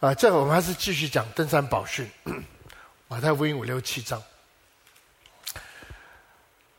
[0.00, 2.10] 啊，这个我们还是继续讲登山宝训，
[3.06, 4.22] 马太福音五六七章。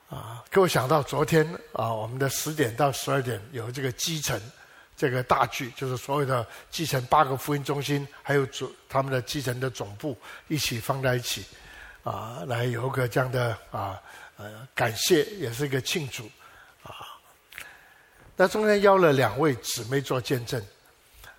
[0.10, 4.42] 啊，给我想到昨天啊，我们的十点到十二点有这个基层
[4.98, 10.18] 这个大剧，就是所有的基层八个福音中心，还有主他们的基层的总部
[10.48, 11.46] 一起放在一起，
[12.04, 14.02] 啊，来有个这样的啊
[14.38, 16.24] 呃感谢，也是一个庆祝
[16.82, 17.06] 啊。
[18.36, 20.60] 那中间邀了两位姊妹做见证。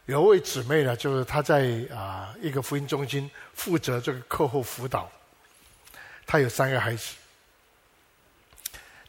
[0.06, 5.10] 有位姊妹呢，就是她在啊一个福音中心负责这个课后辅导，
[6.26, 7.14] 她有三个孩子。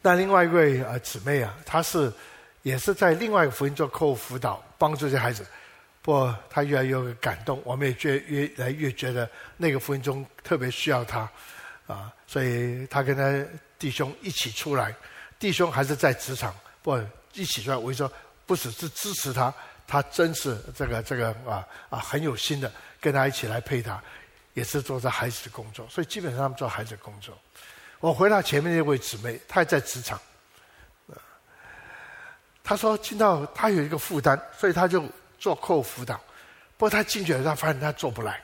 [0.01, 2.13] 那另外一位啊姊妹啊，她是
[2.61, 5.45] 也是在另外一个福音做课后辅导，帮助这孩子。
[6.03, 11.27] 不她越来越感动，我们也觉越来越觉得那个福音中特别需要她
[11.87, 14.93] 啊，所以她跟她弟兄一起出来，
[15.39, 16.53] 弟兄还是在职场，
[16.83, 17.01] 不
[17.33, 17.77] 一起出来。
[17.77, 18.13] 我就说，
[18.45, 19.51] 不只是支持她。
[19.87, 24.01] 他真是这个这个啊啊很有心的，跟他一起来陪他，
[24.53, 27.37] 也是做着孩子的工作，所以基本上做孩子的工作。
[27.99, 30.19] 我回到前面那位姊妹，她也在职场，
[32.63, 35.07] 她说听到她有一个负担，所以她就
[35.39, 36.17] 做课后辅导。
[36.75, 38.41] 不过她进去了，她发现她做不来。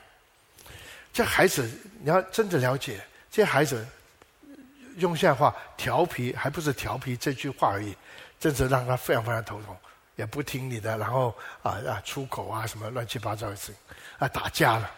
[1.12, 1.68] 这孩子
[2.00, 3.86] 你要真的了解，这孩子
[4.96, 7.94] 用现在话调皮，还不是调皮这句话而已，
[8.38, 9.76] 真是让她非常非常头痛。
[10.20, 13.72] 也不听你的，然后啊啊出口啊什么乱七八糟的事，
[14.18, 14.90] 啊打架了。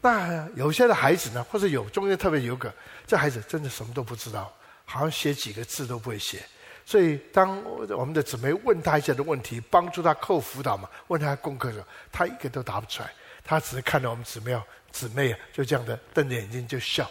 [0.00, 2.72] 那有些的孩子呢，或者有中间特别有个，
[3.06, 4.50] 这孩子真的什么都不知道，
[4.86, 6.42] 好像写几个字都不会写。
[6.86, 13.12] 所以当我们的姊妹问他一些的问题，帮助他课后辅导嘛，问他功课的时候，他一个都答不出来。
[13.44, 14.58] 他只是看到我们姊妹
[14.90, 17.10] 姊妹啊，就这样的瞪着眼睛就笑，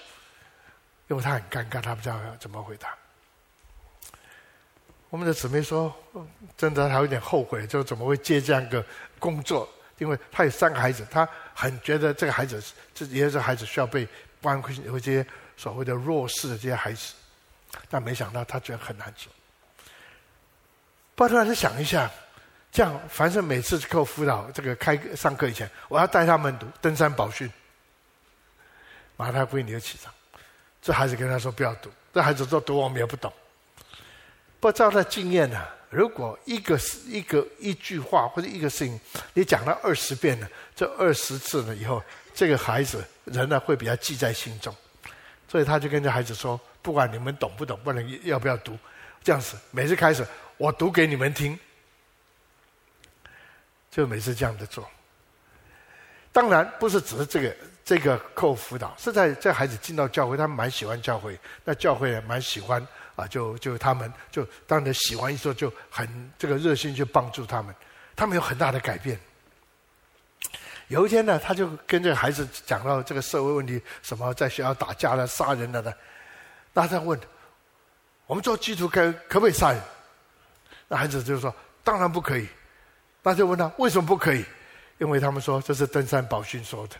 [1.09, 2.89] 因为他很尴尬，他不知道要怎么回答。
[5.09, 5.95] 我们的姊妹说
[6.57, 8.83] ：“真的，她有点后悔，就怎么会接这样一个
[9.17, 9.69] 工作？
[9.97, 12.61] 因为她有三个孩子，她很觉得这个孩子，
[12.93, 14.05] 这也是孩子需要被
[14.41, 17.13] 关怀，有些所谓的弱势的这些孩子。
[17.89, 19.31] 但没想到，她觉得很难做。
[21.15, 22.11] 不过，她就想一下，
[22.69, 27.49] 这样，凡是每次课辅导这个开上课以前，我要带他们读登山宝训。
[29.15, 30.13] 马太福音你就起床，
[30.81, 33.31] 这孩子跟他说不要读，这孩子说读我们也不懂。”
[34.65, 38.99] 不照他经验呢、如果一个一个一句话或者一个事情，
[39.35, 42.01] 你讲了二十遍了，这二十次了以后，
[42.33, 44.75] 这个孩子人呢会比较记在心中，
[45.47, 48.75] 所以他就跟这孩子说：不管你们懂不懂，不能要不要读，
[49.23, 50.25] 这样子每次开始
[50.57, 51.59] 我读给你们听，
[53.91, 54.89] 就每次这样的做。
[56.31, 57.55] 当然不是只是这个
[57.85, 62.83] 这个课后辅导，是在这孩子进到教会，他蛮喜欢教会，那教会也蛮喜欢。
[63.15, 67.73] 啊，就就他们就当然喜欢一说，就很这个热心去帮助他们，
[68.15, 69.19] 他们有很大的改变。
[70.87, 75.97] 有一天呢，他就跟这个孩子讲到这个社会问题，什么在学校打架了、杀人了的，
[76.73, 77.19] 那他问：
[78.27, 79.81] 我们做基督徒可可不可以杀人？
[80.87, 82.47] 那孩子就说：当然不可以。
[83.23, 84.45] 那就问他为什么不可以？
[84.99, 86.95] 因为他们说这是登山宝训说的。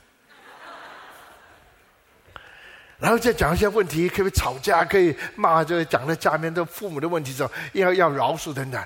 [2.97, 8.83] 然后再讲一些问题，可以吵架，可以骂，就讲到家里面的父母的问题时候，要要饶恕等等。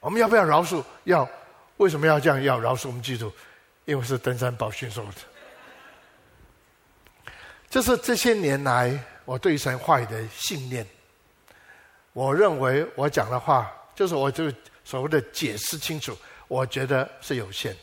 [0.00, 0.82] 我们要不要饶恕？
[1.04, 1.28] 要。
[1.78, 2.42] 为什么要这样？
[2.42, 3.32] 要饶恕我们记住，
[3.84, 5.12] 因为是登山宝训说的。
[7.70, 10.84] 这是这些年来我对神话语的信念。
[12.12, 14.52] 我认为我讲的话，就是我就
[14.84, 16.16] 所谓的解释清楚，
[16.48, 17.76] 我觉得是有限。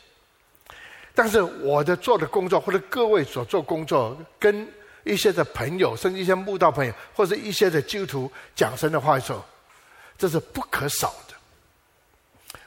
[1.14, 4.68] 但是我的做的工作，或者各位所做工作，跟
[5.06, 9.42] 一些的朋友，甚至一些慕道朋友，或者一些的基督徒讲神的话的时候，
[10.18, 11.34] 这是不可少的。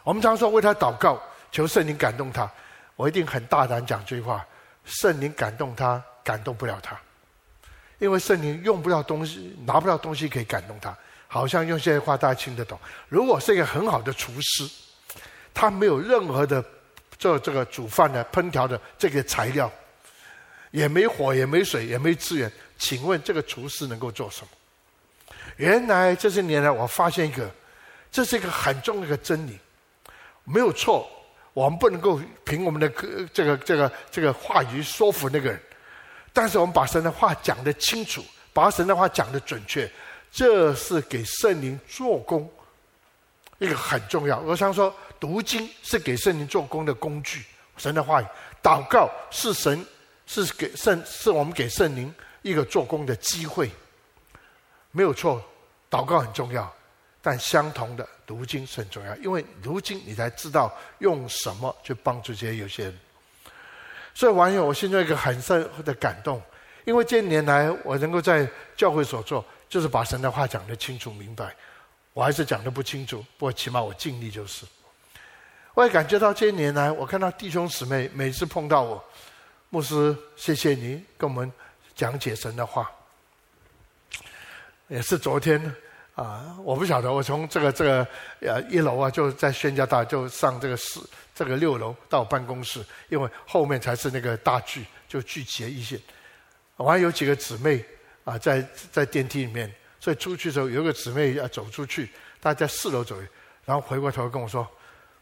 [0.04, 2.50] 我们常说为他祷告，求圣灵感动他。
[2.96, 4.46] 我一定很大胆讲这句话：
[4.86, 6.98] 圣灵感动他，感动不了他，
[7.98, 10.98] 因为圣灵用不了东西，拿不了东西可以感动他。
[11.28, 12.80] 好像用这些话大家听得懂。
[13.10, 14.68] 如果是一个很好的厨师，
[15.54, 16.64] 他没有任何的
[17.18, 19.70] 做这个煮饭的烹调的这个材料。
[20.72, 24.48] 也没火，也没水，也没资源，请问这个厨师能够做什么？
[25.58, 27.50] 原来这些年来，我发现一个，
[28.12, 29.58] 这是一个很重要的真理，
[30.44, 31.10] 没有错。
[31.54, 32.88] 我们不能够凭我们的
[33.34, 35.60] 这个这个这个话语说服那个人，
[36.32, 38.24] 但是我们把神的话讲得清楚，
[38.54, 39.92] 把神的话讲得准确，
[40.32, 42.50] 这是给圣灵做工
[43.58, 44.40] 一个很重要。
[44.40, 47.44] 我常说，读经是给圣灵做工的工具，
[47.76, 48.26] 神的话语，
[48.64, 49.86] 祷告是神。
[50.30, 53.72] 是给圣，是我们给圣灵一个做工的机会，
[54.92, 55.44] 没有错。
[55.90, 56.72] 祷告很重要，
[57.20, 63.00] 但相同的读经是很重要，因为读经你才知道用什么去帮助这些有些人。
[64.14, 66.40] 所以，网友，我现在一个很深的感动，
[66.86, 68.48] 因为这些年来我能够在
[68.78, 71.56] 教会所做，就是把神的话讲得清楚明白。
[72.14, 74.64] 我还是讲得不清楚，不过起码我尽力就是。
[75.74, 79.04] 我也感觉到这些年来，我看到弟兄姊妹每次碰到我，
[79.70, 81.52] 牧师，谢谢你跟我们
[81.96, 82.90] 讲解神的话。
[84.88, 85.62] 也是昨天
[86.16, 88.08] 啊，我不晓得，我从这个这个
[88.42, 96.00] 呃一楼啊，就在宣教大就上这个四这个六楼到办公室，因为后面才是那个大聚，就聚集一些。
[96.76, 97.86] 我还有几个姊妹
[98.24, 99.72] 啊，在在电梯里面。
[100.02, 103.16] 所以出去的时候，有一个姊妹要走出去，大家在四楼走，
[103.66, 104.66] 然后回过头跟我说：“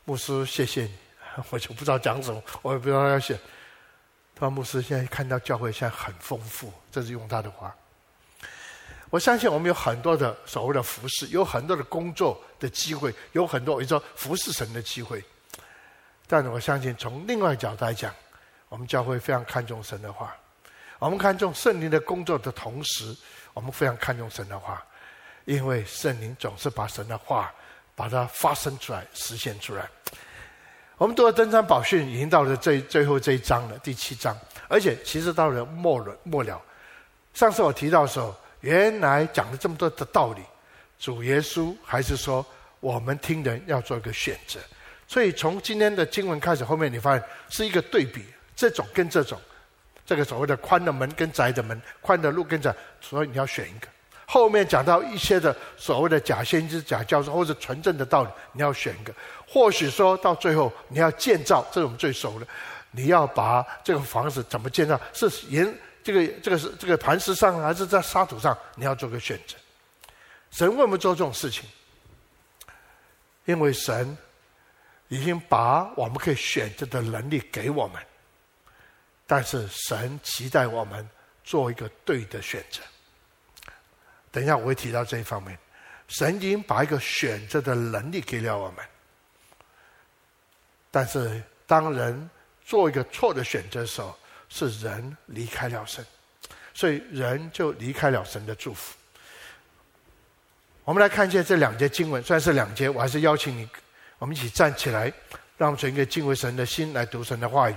[0.06, 0.92] 牧师，谢谢你。”
[1.50, 3.38] 我就不知道讲什么，我也不知道要写。
[4.40, 7.76] 他说：“牧师，现在看到教会现在很丰富，这是用他的话。
[9.10, 15.24] 我相信我们有很多的所谓的服侍，有很多的工作的机会，有很多我说服侍神的机会。
[16.28, 18.14] 但是我相信，从另外一角度来讲，
[18.70, 20.36] 我们教会非常看重神的话，
[21.00, 23.16] 我们看重圣灵的工作的同时。”
[23.58, 24.86] 我们非常看重神的话，
[25.46, 27.52] 因为圣灵总是把神的话
[27.96, 29.90] 把它发生出来、实现出来。
[30.98, 34.36] 我们读了登山宝训，已经到了最最后这一章了，第七章。
[34.68, 36.60] 而且其实到了末了末了，
[37.36, 40.42] 上次我提到的时候，原来讲了这么多的道理，
[40.98, 42.44] 主耶稣还是说
[42.80, 44.60] 我们听人要做一个选择。
[45.08, 49.40] 所以从今天的经文开始，后面你发现是一个对比，这种跟这种。
[50.04, 53.88] 这个所谓的宽的门跟窄的门，宽的路跟窄，所以你要选一个。
[54.30, 59.14] 后面讲到一些的所谓的假先知、假教授或者纯正的道理，你要选一个。
[59.48, 62.46] 或许说到最后你要建造，这是我们最熟的，
[62.92, 65.00] 你要把这个房子怎么建造？
[65.14, 68.56] 是沿这个这个是这个磐石上，还是在沙土上？
[68.76, 69.56] 你要做个选择。
[70.52, 71.64] 神为什么做这种事情？
[73.46, 74.18] 因为神
[75.08, 78.02] 已经把我们可以选择的能力给我们。
[79.26, 81.10] 但是神期待我们
[81.46, 82.82] 做一个对的选择。
[84.32, 85.58] 等一下我会提到这一方面，
[86.08, 88.86] 神已经把一个选择的能力给了我们。
[90.92, 92.30] 但是当人
[92.66, 94.18] 做一个错的选择的时候，
[94.50, 96.06] 是人离开了神，
[96.74, 98.96] 所以人就离开了神的祝福。
[100.86, 103.68] 我们来看一下这两节经文，虽然是两节，我还是邀请你，
[104.20, 105.12] 我们一起站起来，
[105.58, 107.76] 让我们存一个敬畏神的心来读神的话语。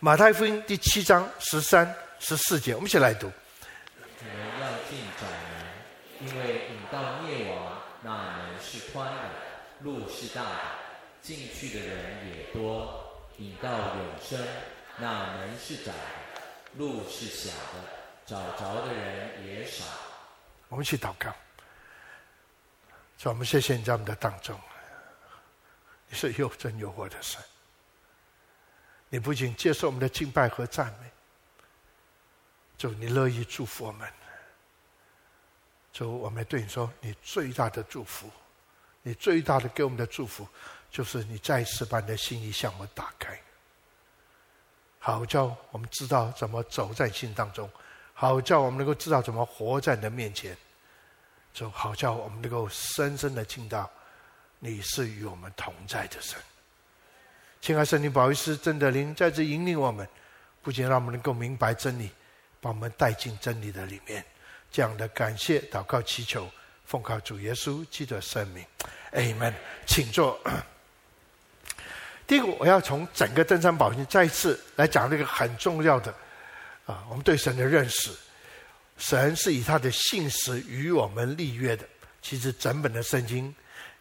[0.00, 3.30] 马太福音第七章十三、十四节，我们一起来读。
[4.18, 5.26] 你们要进窄
[6.18, 9.22] 门，因为引到灭亡，那门是宽的，
[9.86, 10.60] 路是大的，
[11.22, 12.88] 进去的人也多；
[13.38, 14.44] 引到永生，
[14.98, 16.42] 那门是窄的，
[16.74, 17.84] 路是小的，
[18.26, 19.84] 找着的人也少。
[20.68, 21.32] 我们一起祷告。
[23.16, 24.58] 主，我们谢谢你在我们的当中，
[26.08, 27.40] 你是又真又活的神。
[29.08, 31.08] 你不仅接受我们的敬拜和赞美，
[32.76, 34.12] 主，你乐意祝福我们。
[35.92, 38.28] 主，我们对你说，你最大的祝福，
[39.06, 40.44] 你最大的给我们的祝福，
[40.90, 43.40] 就是你再次把你的心意向我们打开，
[44.98, 47.70] 好叫我们知道怎么走在心当中，
[48.12, 50.56] 好叫我们能够知道怎么活在你的面前，
[51.54, 53.88] 就好叫我们能够深深的听到，
[54.58, 56.36] 你是与我们同在的神。
[57.60, 60.04] 亲爱的圣灵，保佑师真的灵在这引领我们，
[60.62, 62.10] 不仅让我们能够明白真理，
[62.60, 64.24] 把我们带进真理的里面。
[64.72, 66.50] 这样的感谢、祷告、祈求，
[66.86, 68.64] 奉靠主耶稣基督的圣名
[69.12, 69.52] ，Amen。
[69.86, 70.40] 请坐。
[72.26, 76.14] 第一个，我要从整个登山宝训再一次来讲这个很重要的
[76.86, 78.10] 啊，我们对神的认识。
[78.98, 81.84] 神是以他的信实与我们立约的。
[82.22, 83.54] 其实整本的圣经，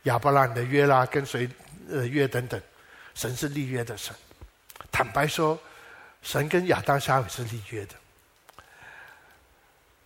[0.04, 1.50] 亚伯拉罕的约啦，跟随
[1.90, 2.60] 呃约等等。
[3.14, 4.14] 神是立约的神，
[4.92, 5.60] 坦白说，
[6.22, 7.96] 神跟亚当夏娃是立约的。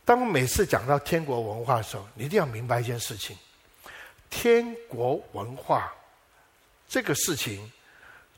[0.09, 3.37] 当我每次讲到天国文化的时候，你一定要明白一件事情：
[4.27, 5.93] 天国文化
[6.87, 7.71] 这个事情，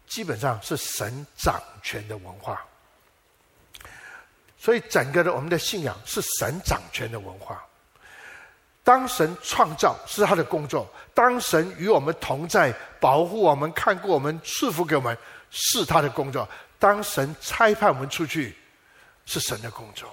[0.06, 2.62] 基本上是神掌权的文化。
[4.58, 7.66] 所以，整个的我们的信仰是神掌权的文化。
[8.84, 15.18] 当神创造是他的工作，当神与我们同在，保护我们、看顾我们、赐福给我们，
[15.50, 16.46] 是他的工作。
[16.78, 18.58] 当神差派我们出去，
[19.26, 20.10] 是神的工作。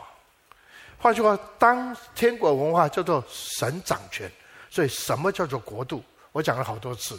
[0.98, 4.30] 换句话，当天国文化叫做神掌权，
[4.68, 6.02] 所以什么叫做国度？
[6.32, 7.18] 我讲了好多次，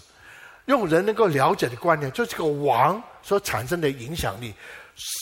[0.65, 4.53] 用人能够了解的观念，就这个王所产生的影响力，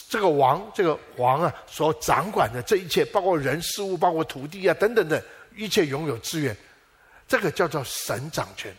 [0.09, 5.21] 这个王，这个王啊，所掌管的这一切，包括人事物，包括土地啊，等等等。
[5.55, 6.55] 一切拥有资源，
[7.27, 8.71] 这个叫做神掌权。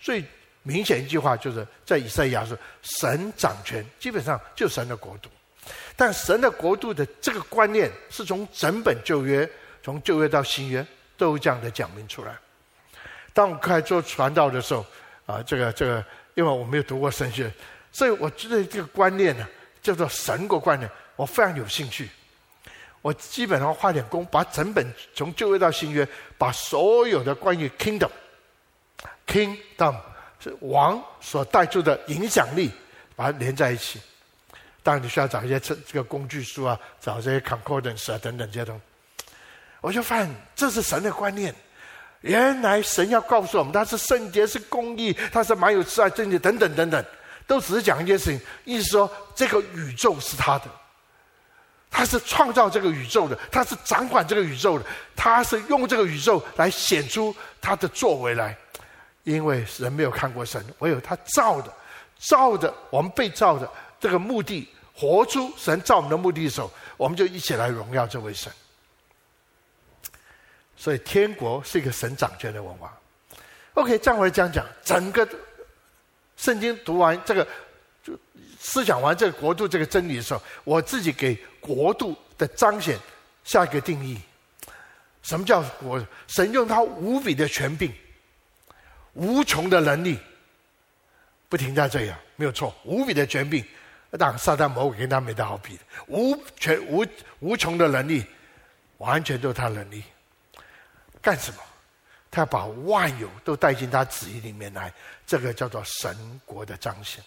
[0.00, 0.24] 最
[0.64, 5.30] 明显一句话就是在以赛亚说：“神掌权，基本上就神的国度。”
[5.96, 9.48] 但神的国度的这个观念是从整本旧约，
[9.82, 10.86] 从旧约到新约
[11.16, 12.36] 都有这样的讲明出来。
[13.32, 14.84] 当我开始做传道的时候，
[15.24, 17.50] 啊，这个这个，因为我没有读过神学，
[17.90, 19.48] 所以我觉得这个观念呢，
[19.80, 22.10] 叫做神国观念，我非常有兴趣。
[23.02, 29.96] 我基本上花点功，把整本从旧约到新约，把所有的关于 kingdom，kingdom
[30.40, 32.70] 是王所带出的影响力，
[33.14, 34.00] 把它连在一起。
[34.86, 39.26] 当然，你需要找一些这这个工具书啊，找这些 concordance 啊等等这些东西。
[39.80, 41.52] 我就发现这是神的观念。
[42.20, 47.04] 原来神要告诉我们，他是圣洁，是公义，他是蛮有慈爱、真理等等等等，
[47.48, 50.66] 都只是讲一件事情，意思说这个宇宙是他的，
[51.90, 54.84] 他是创造这个宇宙的，他是掌管这个宇宙的，
[55.16, 58.56] 他是用这个宇宙来显出他的作为来。
[59.24, 61.72] 因为人没有看过神，唯有他造的，
[62.20, 64.68] 造的我们被造的这个目的。
[64.96, 68.50] 活出神造我们的目的的时候，我们就一起来荣耀这位神。
[70.74, 72.98] 所以天国是一个神掌权的文化。
[73.74, 75.28] OK，这样回来讲讲，整个
[76.36, 77.46] 圣经读完这个，
[78.02, 78.18] 就
[78.58, 82.98] 思想完这个国度这个真理的时候，我自己给国度的彰显
[83.44, 84.18] 下一个定义：
[85.22, 86.02] 什么叫国？
[86.26, 87.92] 神用他无比的权柄、
[89.12, 90.18] 无穷的能力，
[91.50, 93.62] 不停在这样，没有错，无比的权柄。
[94.16, 97.04] 当撒旦魔鬼跟他没得好比的，无全无
[97.40, 98.24] 无穷的能力，
[98.98, 100.02] 完全都是他能力。
[101.20, 101.58] 干什么？
[102.30, 104.92] 他要把万有都带进他旨意里面来，
[105.26, 107.24] 这个叫做神国的彰显。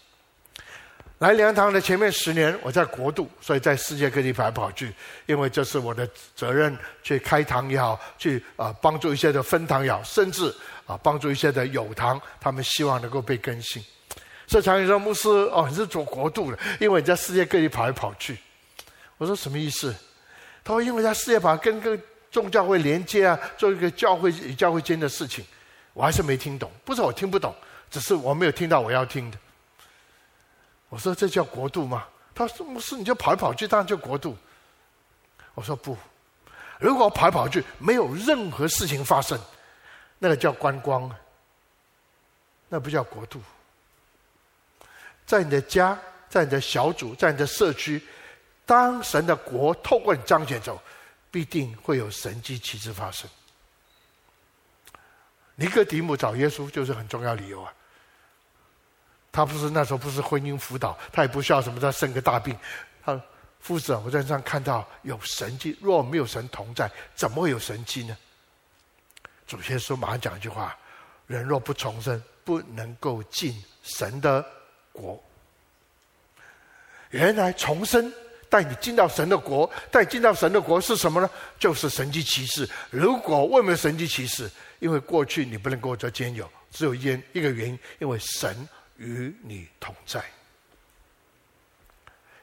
[1.17, 4.93] 来灵堂的前面十年，我在国度，所以在世界各地跑来跑去，
[5.25, 10.53] 因为这是我的责任，去开堂也好，去啊帮助一些的分堂也好，甚至
[10.86, 13.84] 啊帮助一些的有堂，他们希望能够被更新。
[14.50, 18.36] 所以常有人说牧师哦，你是做国度的，因为你在世界各地跑来跑去。
[19.20, 19.96] 我说什么意思？
[20.63, 21.96] 他说因为在世界跑，跟个
[22.32, 25.46] 众教会连接啊，做一个教会与教会间的事情。
[25.94, 27.53] 我还是没听懂，不是我听不懂，
[27.91, 29.38] 只是我没有听到我要听的。
[30.89, 32.08] 我说这叫国度吗？
[32.34, 34.36] 他说牧师你就跑来跑去，当然叫国度。
[35.53, 35.96] 我说不，
[36.79, 39.39] 如果我跑来跑去没有任何事情发生，
[40.18, 41.08] 那个叫观光，
[42.68, 43.39] 那不叫国度。
[45.29, 45.95] 在你的家，
[46.27, 48.01] 在你的小组，在你的社区，
[48.65, 50.81] 当神的国透过你彰显走，
[51.29, 53.29] 必定会有神迹奇事发生。
[55.53, 57.71] 尼哥底母找耶稣就是很重要理由啊。
[59.31, 62.57] 他不是那时候不是婚姻辅导，他也不需要什么他生个大病。
[63.05, 63.21] 他说
[63.59, 68.17] 夫子，我在上看到有神迹，若没有神同在，怎么会有神迹呢？
[69.45, 70.75] 主耶稣马上讲一句话：
[71.27, 74.43] 人若不重生，不能够进神的。
[75.00, 75.22] 国，
[77.12, 78.12] 原来重生
[78.50, 81.29] 带你进到神的国，带你进到神的国是什么呢？
[81.58, 82.70] 就是神迹奇事。
[82.89, 84.50] 如果为什么神迹奇事？
[84.79, 87.03] 因为过去你不能跟我做兼有，只有一
[87.34, 90.24] 一个原因，因为神与你同在。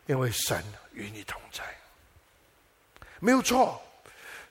[0.06, 1.64] 因为神与你同在，
[3.18, 3.82] 没有错。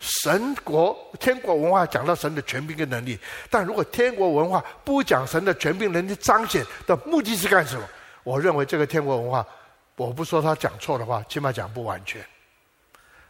[0.01, 3.17] 神国、天国文化讲到神的权柄跟能力，
[3.49, 7.87] 但如果天国文化不讲神的权柄能力彰显的目的是干什么？
[8.25, 9.47] 我认为这个天国文化，
[9.95, 12.21] 我不说他讲错的话，起码讲不完全。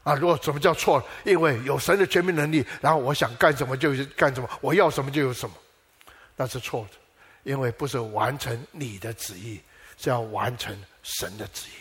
[0.04, 1.06] 啊，如果什么叫错？
[1.24, 5.56] 因为有神的权柄能力，然后我想干什么就干什么，我要什么就有什么，
[6.36, 6.98] 那是错的。
[7.44, 9.62] 因为不是完成你的旨意，
[9.98, 11.74] 是要完成神的旨意。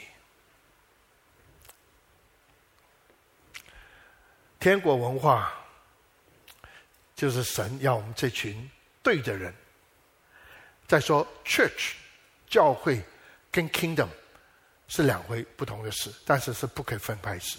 [4.58, 5.52] 天国文化
[7.14, 8.70] 就是神要我们这群
[9.02, 9.54] 对的人。
[10.86, 11.92] 再说，church
[12.54, 13.02] 教会
[13.50, 14.06] 跟 kingdom
[14.86, 17.58] 是两回不同的事，但是是不可以分开事。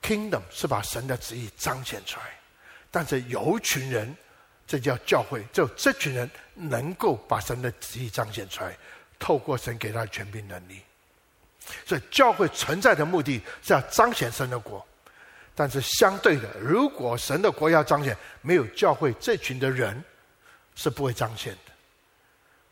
[0.00, 2.40] kingdom 是把神的旨意彰显出来，
[2.90, 4.16] 但是有一群人，
[4.66, 8.74] 这叫教会，就这群人能够把神的旨意彰显出来，
[9.18, 10.80] 透过神给他的权柄能力。
[11.84, 14.82] 所以教会存在的目的是要彰显神的国。
[15.54, 20.02] 但是相对的，如果神的国要彰显，没有教会这群的人，
[20.74, 21.73] 是不会彰显的。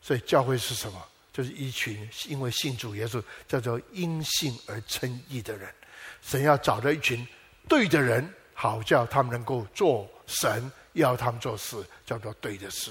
[0.02, 1.02] 所以教会是什么？
[1.32, 5.72] 就是一群因为信主耶稣，叫做因信而称义的人。
[6.20, 7.26] 神要找到一群
[7.66, 12.90] 对的人，好叫他们能够做神要他们做事，叫做对的事。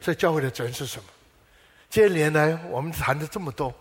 [0.00, 1.08] 所以教会的责任是什么？
[1.90, 3.74] 这些年来我们谈了这么多。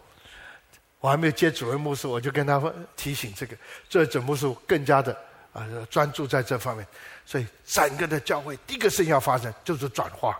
[0.99, 3.57] 我还没有接主任牧师，我就跟他提醒这个，
[3.89, 5.15] 这位准牧师更加的
[5.53, 6.85] 啊，专注在这方面。
[7.25, 10.37] 所以整个的教会第一个事情要发生就是转化，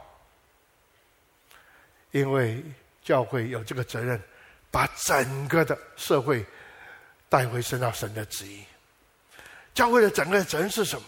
[2.12, 2.62] 因为
[3.04, 4.22] 教会有这个责任，
[4.70, 6.46] 把整个的社会
[7.30, 8.64] 带回升到神的旨意。
[9.74, 11.08] 教会的整个责任是什么？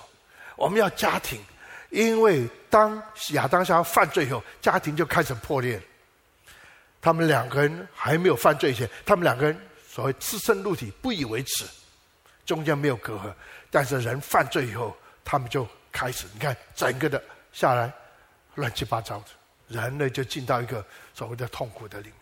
[0.55, 1.39] 我们要家庭，
[1.89, 5.81] 因为当亚当夏娃犯罪以后，家庭就开始破裂。
[7.01, 9.55] 他们两个人还没有犯罪前，他们两个人
[9.87, 11.65] 所谓赤身露体，不以为耻，
[12.45, 13.33] 中间没有隔阂。
[13.69, 17.21] 但是人犯罪以后，他们就开始，你看整个的
[17.51, 17.91] 下来，
[18.55, 19.25] 乱七八糟的，
[19.67, 22.15] 人类就进到一个所谓的痛苦的里面。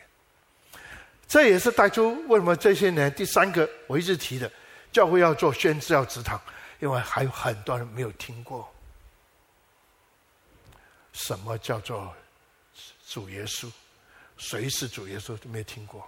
[1.28, 4.52] 这也是带出为什么这些年第三个我一直提的，
[4.92, 6.40] 教会要做宣知要植堂，
[6.80, 8.68] 因为还有很多人没有听过
[11.12, 12.14] 什么叫做
[13.08, 13.72] 主耶稣，
[14.38, 16.08] 谁是主耶稣都没听过。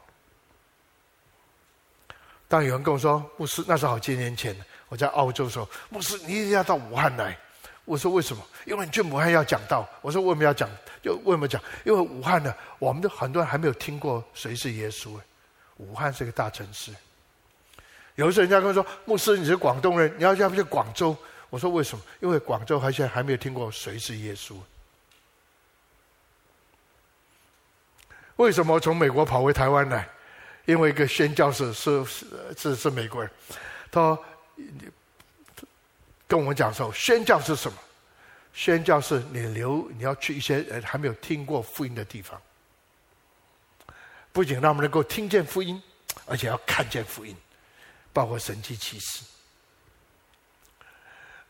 [2.55, 4.55] 当有人跟我说牧师，那是好几年前，
[4.87, 7.37] 我在澳洲的时候，牧师你一定要到武汉来。
[7.83, 8.41] 我说为什么？
[8.63, 9.85] 因为你去武汉要讲道。
[10.01, 10.69] 我说为什么要讲？
[11.03, 11.61] 就为什么讲？
[11.83, 15.19] 因为武汉呢，我们的很多人还没有听过谁是耶稣。
[15.75, 16.93] 武汉是个大城市。
[18.15, 21.13] 有时候人家跟我说，牧师你是广东人，你要要不去广州？
[21.49, 22.03] 我说为什么？
[22.21, 24.55] 因为广州还现在还没有听过谁是耶稣。
[28.37, 30.07] 为什么从美国跑回台湾来？
[30.65, 32.25] 因为一个宣教士是是
[32.57, 33.31] 是是美国人，
[33.91, 34.17] 他
[36.27, 37.77] 跟我们讲说，宣教是什么？
[38.51, 42.41] 宣教是你留你要去一些还没有听过福音的地方，
[44.31, 45.79] 不仅让他们能够听见福音，
[46.25, 47.37] 而且要看见福音，
[48.11, 49.23] 包括神迹奇事。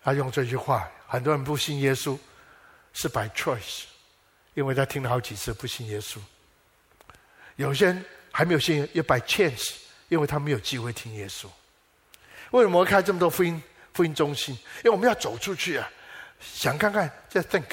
[0.03, 2.19] 他用这句话，很多人不信耶稣
[2.91, 3.83] 是 by choice，
[4.55, 6.19] 因为他听了好几次不信耶稣。
[7.55, 8.05] 有些人。
[8.37, 9.75] 还没有信，也 by chance，
[10.09, 11.47] 因为他没有机会听耶稣。
[12.51, 13.63] 为什么开这么多福音
[13.93, 14.53] 福音中心？
[14.79, 15.89] 因为我们要走出去啊！
[16.41, 17.63] 想看看，再 think，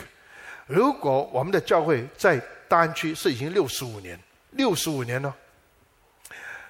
[0.69, 4.17] 如果我们的教会在大安区是已经六十五年，
[4.53, 5.35] 六十五年了，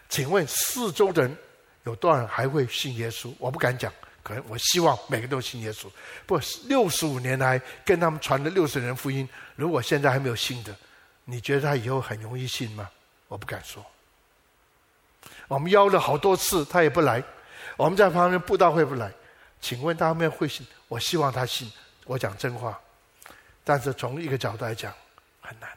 [0.09, 1.37] 请问四周的人
[1.85, 3.35] 有多少人还会信耶稣？
[3.38, 5.85] 我不敢讲，可能我希望每个都信耶稣。
[6.24, 10.74] 不，六十五年来跟他们传了六十年福音，如果现在还没有信的，
[11.26, 12.88] 你觉得他以后很容易信吗？
[13.32, 13.82] 我不敢说，
[15.48, 17.24] 我们邀了好多次，他也不来。
[17.78, 19.10] 我们在旁边布道会不来，
[19.58, 20.66] 请问他们会信？
[20.86, 21.72] 我希望他信。
[22.04, 22.78] 我讲真话，
[23.64, 24.92] 但是从一个角度来讲，
[25.40, 25.70] 很难。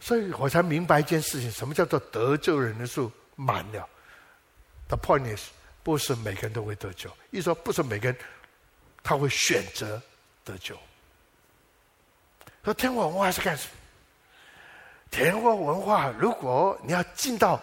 [0.00, 3.88] 所以我才明白一件事情：什么叫做得救人的数满了
[4.88, 5.50] ？The point is，
[5.84, 7.16] 不是每个人都会得救。
[7.30, 8.18] 一说，不是每个人
[9.04, 10.02] 他会选择
[10.44, 10.76] 得救。
[12.64, 13.70] 说天国文化是干什么？
[15.10, 17.60] 天国文化，如果你要进到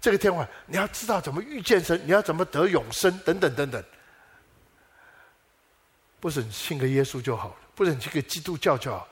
[0.00, 3.82] 这个天国，你要知道怎么遇见神，你要怎么得永生，等等等等。
[6.18, 9.06] 不是你信个耶稣就好了，不是你信个基督教就好，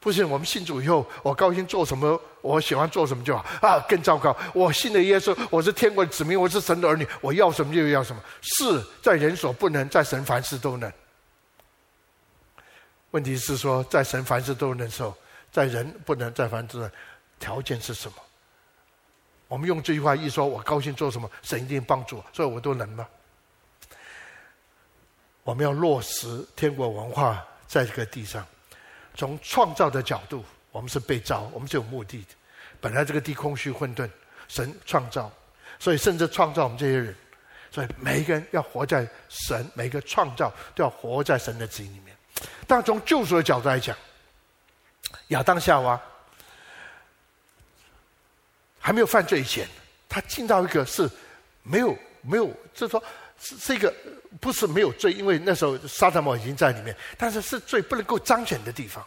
[0.00, 3.78] 不是我们信主以后，我高兴做什么，我喜欢做什么就好啊。
[3.88, 8.20] 更糟糕，我信了耶稣，我是天国的子民，我是神的儿女，我要什么就要什么。
[8.42, 10.92] 是在人所不能，在神凡事都能。
[13.12, 15.16] 问题是说，在神凡事都能受，
[15.50, 16.90] 在人不能，在凡事
[17.38, 18.16] 条件是什么？
[19.48, 23.06] 我们用这句话一说，我高兴做什么，神一定帮助我，所以我都能吗？
[25.44, 28.44] 我们要落实天国文化在这个地上，
[29.14, 32.34] 从创造的角度，我们是被造，我们是有目的的。
[32.80, 34.10] 本来这个地空虚混沌，
[34.48, 35.32] 神创造，
[35.78, 37.14] 所以甚至创造我们这些人，
[37.70, 42.16] 所以每一个人要活在神，每个创造都要活在神的旨意里面。
[42.66, 43.96] 但从救赎的角度来讲，
[45.28, 46.00] 亚当夏娃
[48.80, 49.68] 还没有犯罪前，
[50.08, 51.08] 他进到一个是
[51.62, 53.02] 没有没有，就是说
[53.38, 53.94] 是是一个
[54.40, 59.04] 不是没有罪，因为那时候撒旦魔已经在里面，但是是罪不能够彰显的地方。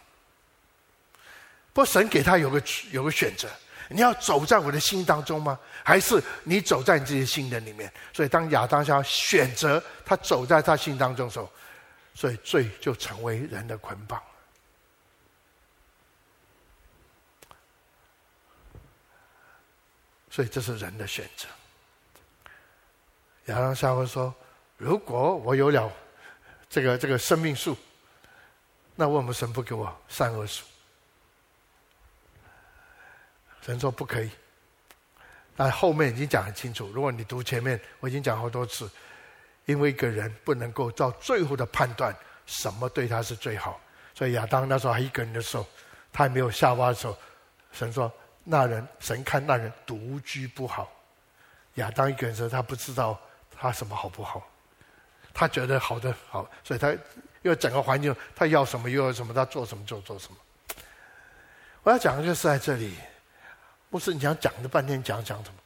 [1.72, 3.46] 不神给他有个有个选择，
[3.88, 5.58] 你要走在我的心当中吗？
[5.84, 7.92] 还是你走在你自己的心的里面？
[8.12, 11.50] 所以当亚当夏选择他走在他心当中的时候。
[12.20, 14.22] 所以罪就成为人的捆绑，
[20.28, 21.48] 所以这是人的选择。
[23.46, 24.34] 亚当夏娃说
[24.76, 25.90] ：“如果我有了
[26.68, 27.74] 这个这个生命树，
[28.94, 30.66] 那为什么神不给我善恶树？”
[33.64, 34.30] 神说：“不可以。”
[35.56, 36.86] 但后面已经讲很清楚。
[36.92, 38.90] 如果你读前面，我已经讲好多次。
[39.66, 42.14] 因为一个人不能够到最后的判断
[42.46, 43.80] 什么对他是最好，
[44.14, 45.64] 所以亚当那时候还一个人的时候，
[46.12, 47.16] 他还没有夏娃的时候，
[47.70, 50.90] 神说那人神看那人独居不好，
[51.74, 53.16] 亚当一个人的时候，他不知道
[53.56, 54.48] 他什么好不好，
[55.32, 56.90] 他觉得好的好，所以他
[57.42, 60.36] 因为整个环境，他要什么又要什么，他做什么就做什么。
[61.84, 62.96] 我要讲的就是在这里，
[63.88, 65.56] 不是你想讲的半天讲讲什么，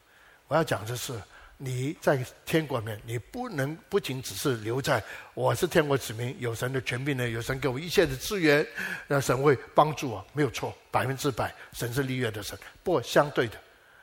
[0.49, 1.19] 我要讲的是。
[1.65, 8.67] 你在天国里面，你不能不仅只是留在我是天国子民，有神的权柄呢，有神给我一切的资源，
[9.07, 12.59] 那神会帮助我，没有错，百分之百，神是立约的神。
[12.83, 13.57] 不相对的，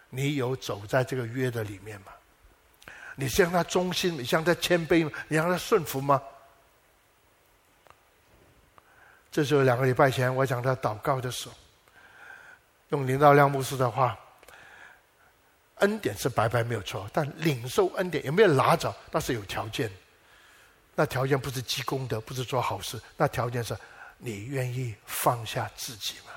[0.10, 2.08] 你有走在这个约的里面吗？
[3.16, 5.12] 你向他忠心，你向他谦卑吗？
[5.28, 6.20] 你向他顺服吗？
[9.32, 11.54] 这是两个礼拜前我讲他祷告的时候，
[12.90, 14.18] 用林道亮牧师的话。
[15.82, 18.92] 恩典是白白没有错，但领受恩典有没有拿着？
[19.12, 19.92] 那是有条件。
[20.96, 23.78] 那条件不是积功德，不是做好事，那条件是
[24.18, 26.32] 你愿意放下自己吗？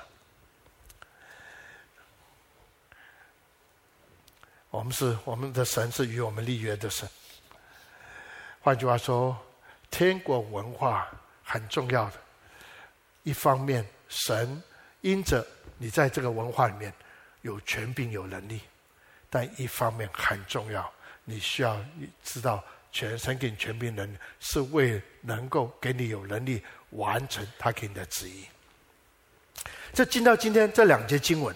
[4.69, 7.07] 我们是我们的神是与我们立约的神。
[8.61, 9.37] 换句话说，
[9.91, 11.07] 天国文化
[11.43, 12.13] 很重要的。
[13.23, 14.61] 一方面，神
[15.01, 15.45] 因着
[15.77, 16.91] 你在这个文化里面
[17.41, 18.61] 有权柄、有能力。
[19.35, 20.89] 但一方面很重要，
[21.25, 21.77] 你需要
[22.23, 28.45] 知道，全神给你权柄能力，是为能够给你有能力完成他给你的旨意。
[29.93, 31.53] 这进到今天这两节经文，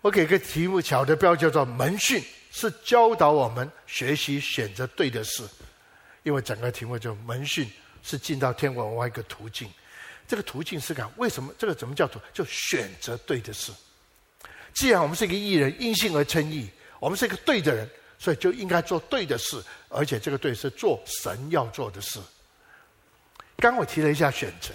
[0.00, 5.42] 我给个题目，巧的标叫做“门训”，是教导我们学习选择对的事。
[6.22, 7.68] 因为整个题目就“门训”，
[8.04, 9.68] 是进到天国文化一个途径。
[10.28, 13.72] 这个途径是讲为什么这个怎么叫做就选择对的事？
[14.72, 16.70] 既然我们是一个艺人，因信而称义。
[17.02, 22.20] 我们是一个对的人，所以就应该做对的事，而且这个对是做神要做的事。
[23.56, 24.72] 刚我提了一下选择，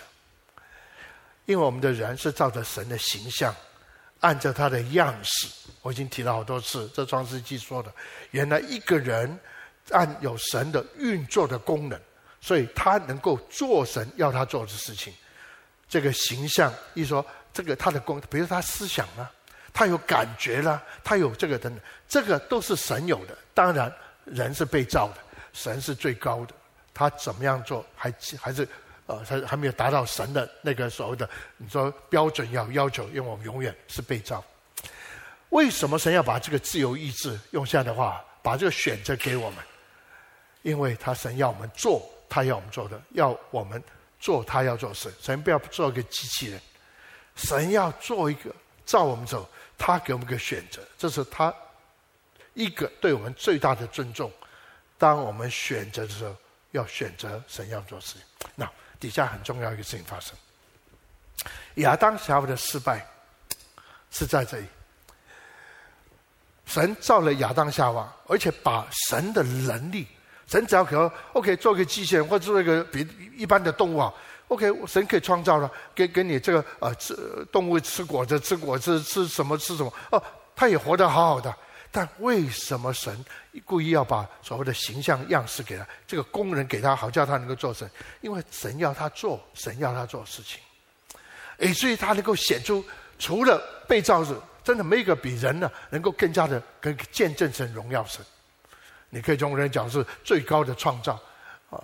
[1.46, 3.56] 因为我们的人是照着神的形象，
[4.20, 5.48] 按照他的样式。
[5.82, 7.90] 我已经提了好多次，这创世纪说的，
[8.32, 9.40] 原来一个人
[9.92, 11.98] 按有神的运作的功能，
[12.42, 15.14] 所以他能够做神要他做的事情。
[15.88, 19.30] 这个形象一说，这个他的功，比如他思想呢？
[19.78, 23.38] 他有感觉了，他有这个等等，这个都是神有的。
[23.54, 23.94] 当然，
[24.26, 25.18] 人是被造的，
[25.54, 26.54] 神是最高的。
[26.96, 28.12] 他怎么样做，还
[28.42, 28.68] 还是
[29.06, 34.44] 呃，他还没有达到神的那个所谓的你说标准要要求，因为我们永远是被造。
[35.50, 39.64] 为什么神要把这个自由意志用下的话，把这个选择给我们？
[40.64, 43.80] 因为他神要我们做他要我们做的，要我们
[44.20, 45.14] 做他要做的事。
[45.22, 46.60] 神不要做一个机器人，
[47.36, 48.50] 神要做一个
[48.88, 49.48] 照我们走。
[49.78, 51.54] 他给我们个选择，这是他
[52.54, 54.32] 一个对我们最大的尊重。
[54.98, 56.36] 当我们选择的时候，
[56.72, 58.22] 要选择神要做事情。
[58.56, 60.36] 那底下很重要一个事情发生：
[61.76, 63.06] 亚当夏娃的失败
[64.10, 64.66] 是在这里。
[66.66, 70.06] 神造了亚当夏娃，而且把神的能力，
[70.48, 74.14] 神只要可 OK 做个机器人，或者做一个比一般的动物啊。
[74.48, 77.16] OK，神可以创造了，给给你这个呃，吃
[77.52, 80.24] 动物吃果子，吃果子吃什么吃什么哦，
[80.56, 81.54] 他也活得好好的。
[81.90, 83.26] 但为什么神
[83.66, 87.90] 故意要把所谓的形象样式给他，这个工人给他，好叫他能够做神？
[88.22, 90.62] 因为神要他做，神要他做事情，
[91.58, 92.84] 以至于他能够显出，
[93.18, 93.58] 除了
[93.88, 98.24] 被造者，真的没一个比人呢能够更加的跟见证神荣耀神。
[99.10, 101.20] 你可以从人讲是最高的创造
[101.70, 101.82] 啊，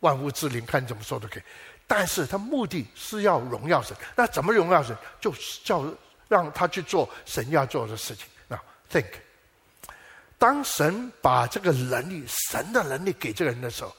[0.00, 1.42] 万物之灵，看你怎么说都可以。
[1.86, 4.96] 但是他目的是要荣耀神，那怎么荣耀神？
[5.20, 5.84] 就是叫
[6.28, 8.26] 让他去做神要做的事情。
[8.48, 8.58] 那
[8.90, 9.06] think，
[10.36, 13.94] 当神把这个能力、神的能力给这个人的时候，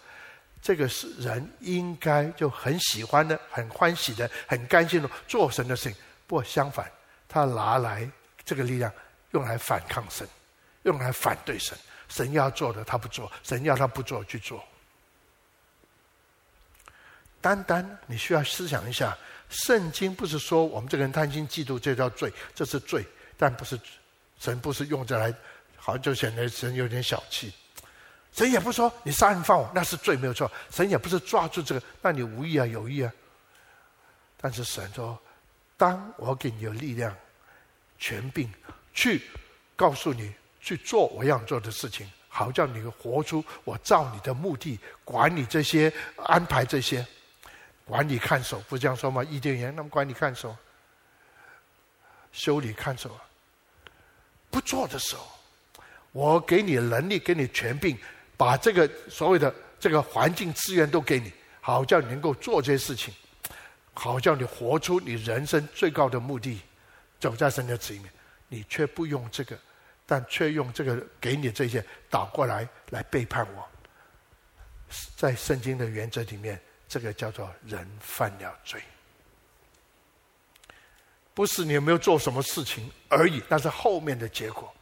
[0.61, 5.97] 这个是人应该就很喜欢的、很欢喜的、很甘心的做神的事情。
[6.25, 6.91] 不过相反，
[7.29, 8.09] 他拿来
[8.43, 8.91] 这个力量
[9.31, 10.27] 用来反抗神，
[10.83, 11.77] 用来反对神。
[12.09, 14.61] 神要做的他不做，神要他不做去做。
[17.47, 19.17] 单单你需要思想一下，
[19.49, 23.05] 圣经不是说我们这个人贪心嫉妒这叫罪，这是罪，
[23.37, 23.79] 但不是
[24.37, 25.33] 神不是用这来，
[25.77, 27.53] 好像就显得神有点小气。
[28.33, 33.09] 神也不说你杀人放火那是罪没有错，神也不是抓住这个，那你无意啊有意啊。
[34.35, 35.17] 但是神说，
[35.77, 37.15] 当我给你有力量、
[37.97, 38.51] 权柄，
[38.93, 39.23] 去
[39.77, 45.93] 告诉你去做我要做的事情，好叫你活出我照你的目的，管理这些，
[46.25, 47.07] 安排这些。
[47.87, 49.23] 管理看守，不这样说吗？
[49.23, 50.55] 伊甸园，那么管理看守，
[52.33, 53.17] 修理看守，
[54.49, 55.25] 不做的时候，
[56.11, 57.97] 我给你能力，给你权柄，
[58.35, 63.13] 把这个所谓的这个环境资源都给你，好叫你能够做这些事情，
[63.93, 66.59] 好叫你活出你人生最高的目的，
[67.19, 68.13] 走在神的旨意里面，
[68.49, 69.57] 你却不用这个
[70.05, 73.67] 但却用这个给你这些倒过来来背叛我。
[75.15, 78.81] 在圣经的原则里面，这个叫做人犯了罪，
[81.33, 84.73] 不是你有没有做什么事情而已，那是后面的结果。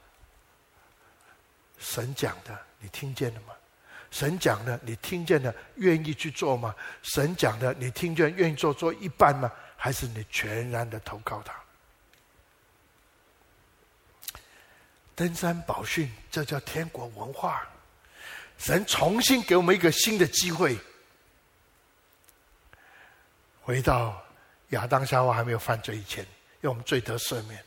[1.80, 3.54] 神讲的，你听见了吗？
[4.12, 6.74] 神讲的，你听见了，愿意去做吗？
[7.02, 9.52] 神讲的，你听见愿意做做一半吗？
[9.76, 11.54] 还是你全然的投靠他？
[15.16, 17.68] 登山宝训，这叫天国文化。
[18.58, 20.78] 神重新给我们一个新的机会，
[23.66, 24.24] 回到
[24.70, 27.60] 亚当夏娃还没有犯罪以前，因为我们罪得赦免。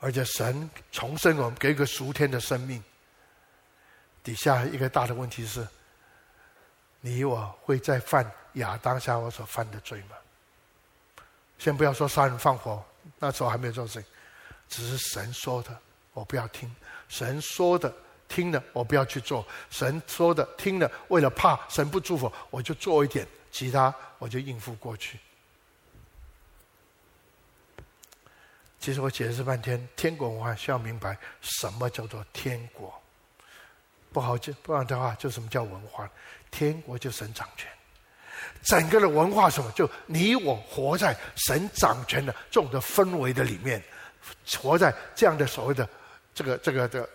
[0.00, 2.82] 而且神重生我们，给一个属天的生命。
[4.24, 5.68] 底下一个大的问题是：
[7.02, 10.16] 你我会再犯亚当夏娃所犯的罪吗？
[11.58, 12.82] 先不要说杀人放火，
[13.18, 14.02] 那时候还没有做事，
[14.70, 15.78] 只是神说的，
[16.14, 16.66] 我不要听；
[17.10, 17.94] 神说的
[18.26, 25.20] 听了，我不要去做；神说的听了，为了怕神不祝福，我就做一点，其他我就应付过去。
[28.80, 32.92] 其实我解释半天，天国文化需要明白什么叫做天国，
[34.10, 36.10] 不好就不然的话，就什么叫文化？
[36.50, 37.70] 天国就神掌权，
[38.62, 39.70] 整个的文化什么？
[39.72, 43.80] 就你我活在神掌权的这种的氛围的里面，
[44.58, 45.88] 活在这样的所谓的
[46.34, 47.08] 这个这个的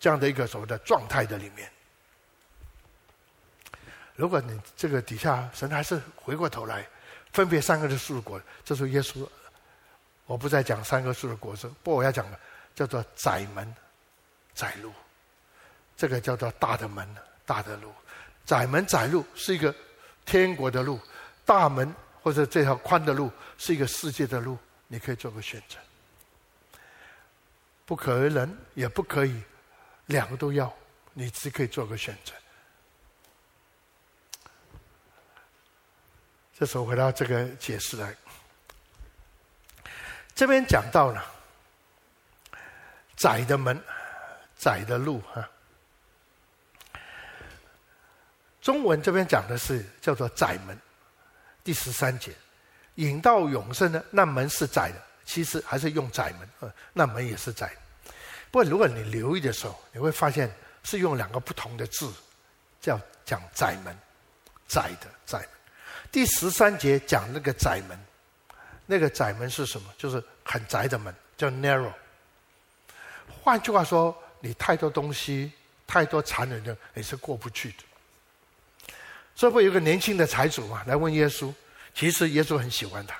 [0.00, 1.71] 这样的一个所谓的状态的里面。
[4.22, 6.86] 如果你这个底下神还是回过头来
[7.32, 9.28] 分别三个的树果，这是耶稣。
[10.26, 12.38] 我不再讲三个树的果子，不过我要讲的
[12.72, 13.74] 叫做窄门、
[14.54, 14.92] 窄路，
[15.96, 17.04] 这个叫做大的门、
[17.44, 17.92] 大的路。
[18.46, 19.74] 窄门、窄路是一个
[20.24, 21.00] 天国的路，
[21.44, 24.56] 大门或者这条宽的路是一个世界的路，
[24.86, 25.76] 你可以做个选择。
[27.84, 29.42] 不可能，也不可以，
[30.06, 30.72] 两个都要，
[31.12, 32.32] 你只可以做个选择。
[36.62, 38.14] 这时候回到这个解释来。
[40.32, 41.20] 这边讲到了
[43.16, 43.82] 窄的门、
[44.56, 45.50] 窄的路哈。
[48.60, 50.78] 中文这边讲的是叫做窄门，
[51.64, 52.32] 第十三节，
[52.94, 57.76] 引到永生的那门是窄的，其实还是用窄门，那门也是窄。
[58.52, 60.48] 不过如果你留意的时候，你会发现
[60.84, 62.08] 是用两个不同的字，
[62.80, 63.98] 叫讲窄门，
[64.68, 65.48] 窄的窄门。
[66.12, 67.98] 第十三节讲那个窄门。
[68.84, 69.88] 那个窄门是什么？
[69.96, 71.92] 就是很窄的门，叫 narrow。
[73.42, 75.50] 换句话说，你太多东西、
[75.86, 78.92] 太多残忍的，你是过不去的。
[79.34, 81.52] 所以会有个年轻的财主嘛，来问耶稣。
[81.94, 83.16] 其实耶稣很喜欢他，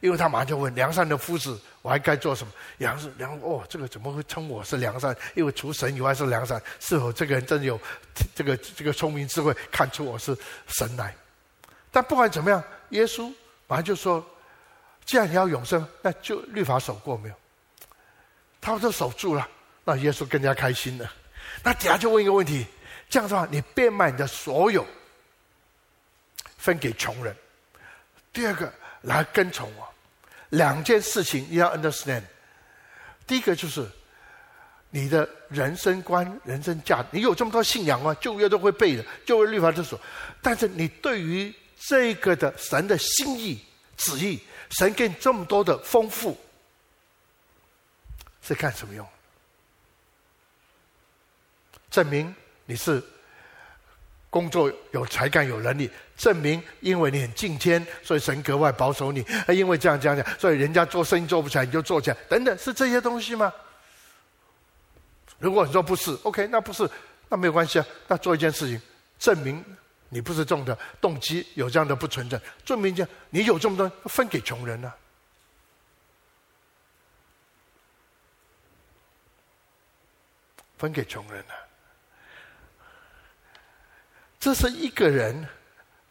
[0.00, 2.52] 因为他马上就问：梁山的夫子，我还该做什么？
[2.78, 5.16] 梁山梁哦，这个怎么会称我是梁山？
[5.34, 7.80] 因为除神以外是梁山，是否这个人真有
[8.34, 11.14] 这个这个聪明智慧，看出我是神来？
[11.94, 13.32] 但不管怎么样，耶稣
[13.66, 14.22] 马上就说。
[15.06, 17.34] 既然你要永生，那就律法守过没有？
[18.58, 19.46] 他们都守住了，
[19.84, 21.12] 那耶稣更加开心了。
[21.62, 22.66] 那底下就问一个问题：
[23.10, 24.82] 这样的话，你变卖你的所有，
[26.56, 27.36] 分给穷人。
[28.32, 29.86] 第二个来跟从我。
[30.48, 32.22] 两件事情你要 understand。
[33.26, 33.86] 第一个就是
[34.88, 37.04] 你的人生观、人生价。
[37.10, 38.16] 你有这么多信仰吗？
[38.22, 40.00] 旧约都会背的，旧约律法都说。
[40.40, 41.54] 但是你对于
[41.88, 43.64] 这个的神的心意、
[43.96, 44.40] 旨意。
[44.70, 46.36] 神给你这么多的丰富，
[48.42, 49.06] 是干什么用？
[51.90, 53.00] 证明你是
[54.30, 59.24] 工作有才干、有能力；证明因为你很敬天，所以神格外保守你。
[59.48, 62.16] 因为这样这样这样，所以人家做生意做不起来，你就做起来。
[62.28, 63.52] 等等，是这些东西吗？
[65.38, 66.90] 如果你说不是，OK，那不是，
[67.28, 67.86] 那没有关系啊。
[68.08, 68.80] 那做一件事情，
[69.20, 69.64] 证明。
[70.14, 74.94] 你不是这种的动机，有这样的不纯正，证明讲你有这么多分给穷人呢、啊？
[80.78, 81.58] 分给穷人呢、啊？
[84.38, 85.48] 这是一个人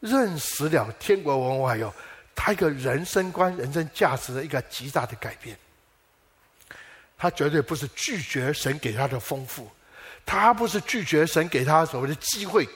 [0.00, 1.94] 认识了天国文化以后，
[2.34, 5.58] 他一个人生观、人生价值的一个极大的改变。
[7.16, 9.70] 他绝对不是拒绝神给他的丰富，
[10.26, 12.68] 他不是拒绝神给他所谓的机会。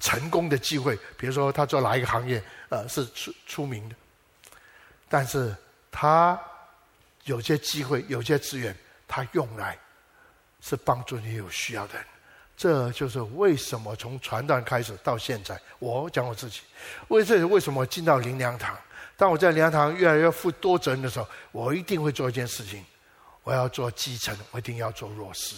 [0.00, 3.94] 成功的机会，比如说他做哪一个行业，呃，是出出名的。
[5.08, 5.54] 但是
[5.90, 6.38] 他
[7.24, 9.78] 有些机会，有些资源，他用来
[10.60, 12.04] 是帮助你有需要的人。
[12.56, 16.60] 这就是为什么从传道开始到现在，我讲我自己，
[17.06, 18.76] 为这为什么进到灵粮堂？
[19.16, 22.84] 当我在灵粮堂越来越负多责任的时候，我一定会做一件事情，
[23.44, 25.56] 我要做基层，我一定要做弱势。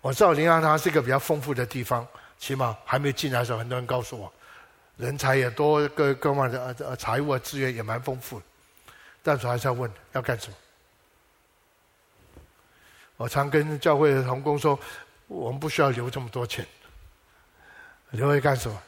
[0.00, 2.06] 我知道灵粮堂是一个比较丰富的地方，
[2.44, 4.30] 起码还没进来的时候，很多人告诉我，
[4.98, 8.42] 人才也多，各各方面的呃财务资源也蛮丰富。
[9.22, 10.56] 但是还是要问，要干什么？
[13.16, 14.78] 我常跟教会的同工说，
[15.26, 16.66] 我们不需要留这么多钱，
[18.10, 18.82] 留来干什么？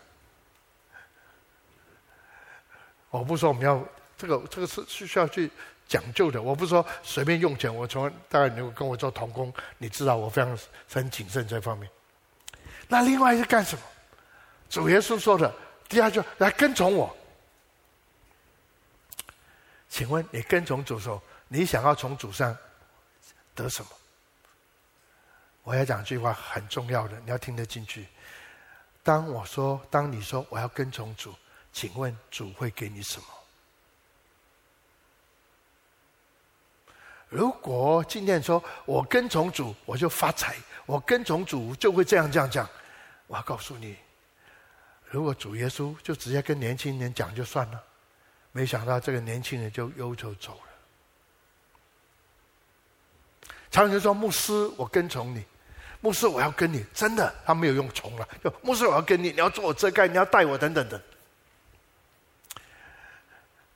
[3.09, 3.83] 我不说我们要
[4.19, 5.51] 这个，这个是是需要去
[5.88, 6.42] 讲究的。
[6.42, 7.75] 我不是说随便用钱。
[7.75, 10.59] 我从大概你跟我做同工，你知道我非常
[10.92, 11.88] 很谨慎这方面。
[12.88, 13.83] 那另外是干什么？
[14.68, 15.55] 主耶稣说的
[15.88, 17.16] 第二句，来跟从我。
[19.88, 22.57] 请问你跟从主的时候，你想要从主上
[23.55, 23.88] 得什么？
[25.62, 28.07] 我要讲一句话很重要的，你要听得进去。
[29.03, 31.35] 当我说，当你说我要跟从主，
[31.72, 33.27] 请问主会给你什么？
[37.29, 40.55] 如果今天说我跟从主，我就发财；
[40.87, 42.68] 我跟从主就会这样这样讲。
[43.27, 43.96] 我要告诉你，
[45.11, 47.83] 如果主耶稣就直接跟年轻人讲就算了，
[48.53, 50.61] 没想到这个年轻人就忧愁走了。
[53.70, 55.44] 常人说牧师，我跟从你。
[56.01, 58.29] 牧师，我要跟你，真的，他没有用从了。
[58.44, 61.01] 就牧师，我要跟你，你要做我遮盖，你要带我，等等等。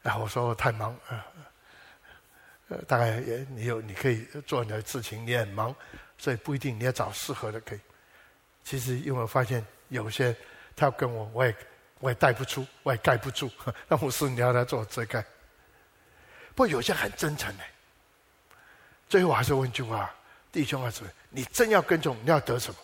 [0.02, 0.96] 然后我说我太忙，
[2.68, 5.74] 呃，大概也你有你可以做你的事情，你很忙，
[6.20, 7.80] 所以不一定你要找适合的可以。
[8.62, 10.36] 其实因为我发现有些
[10.76, 11.56] 他要跟我，我也
[11.98, 13.50] 我也带不出，我也盖不住。
[13.88, 15.22] 那牧师你要来做遮盖。
[16.54, 17.64] 不过有些很真诚的，
[19.08, 20.14] 最后我还是问句话。
[20.52, 22.78] 弟兄啊，姊妹，你真要跟从，你要得什么？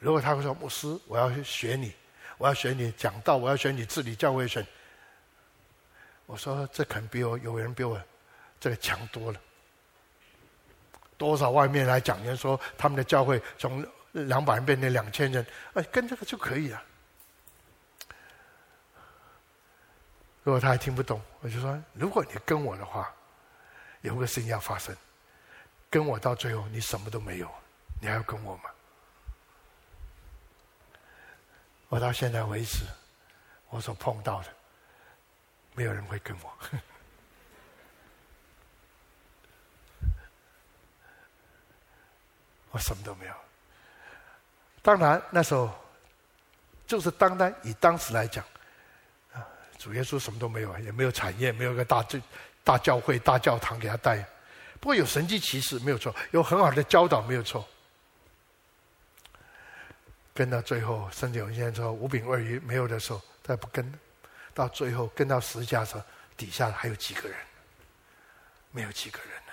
[0.00, 1.94] 如果他会说：“牧师，我要学你，
[2.36, 4.66] 我要学你讲道，我要学你治理教会学。”
[6.26, 8.00] 我说：“这可能比我有人比我
[8.58, 9.40] 这个强多了。
[11.22, 16.82] 多少外面来讲人说他们的教会从两百人变成两千人，哎，跟这个就可以了。”
[20.42, 23.08] 如果他还听不懂，我就说：“如果你跟我的话，
[24.00, 24.92] 有个事情要发生。”
[25.88, 27.48] 跟我到最后，你什么都没有，
[28.00, 28.64] 你还要跟我吗？
[31.88, 32.84] 我到现在为止，
[33.68, 34.48] 我所碰到的，
[35.74, 36.52] 没有人会跟我。
[42.72, 43.34] 我什么都没有。
[44.82, 45.70] 当然那时候，
[46.84, 48.44] 就是单单以当时来讲，
[49.32, 49.46] 啊，
[49.78, 52.18] 主耶稣什么都没有，也没有产业，没有个大教
[52.64, 54.18] 大教会、大教堂给他带。
[54.80, 57.64] 不过有神迹奇事没有错，有很好的教导没有错。
[60.34, 63.98] 跟到最后，甚至有些人说五饼二鱼没有的时候，他不跟。
[64.54, 66.04] 到最后跟到十架上，
[66.36, 67.38] 底下还有几个人？
[68.70, 69.52] 没有几个人呢。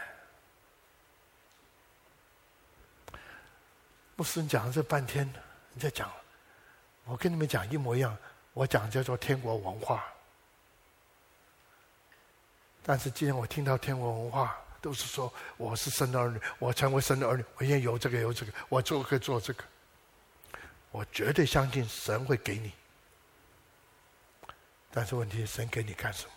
[4.19, 5.25] 牧师讲了这半天，
[5.71, 6.11] 你在讲，
[7.05, 8.17] 我跟你们讲一模一样。
[8.51, 10.03] 我讲叫做天国文化，
[12.83, 14.57] 但是今天我听到天国文化。
[14.81, 19.63] 都是说我是神的儿女，我成为神的儿女，我应该有这个有这个，我做可以做这个。
[20.91, 22.73] 我绝对相信神会给你，
[24.91, 26.31] 但是问题是神给你干什么？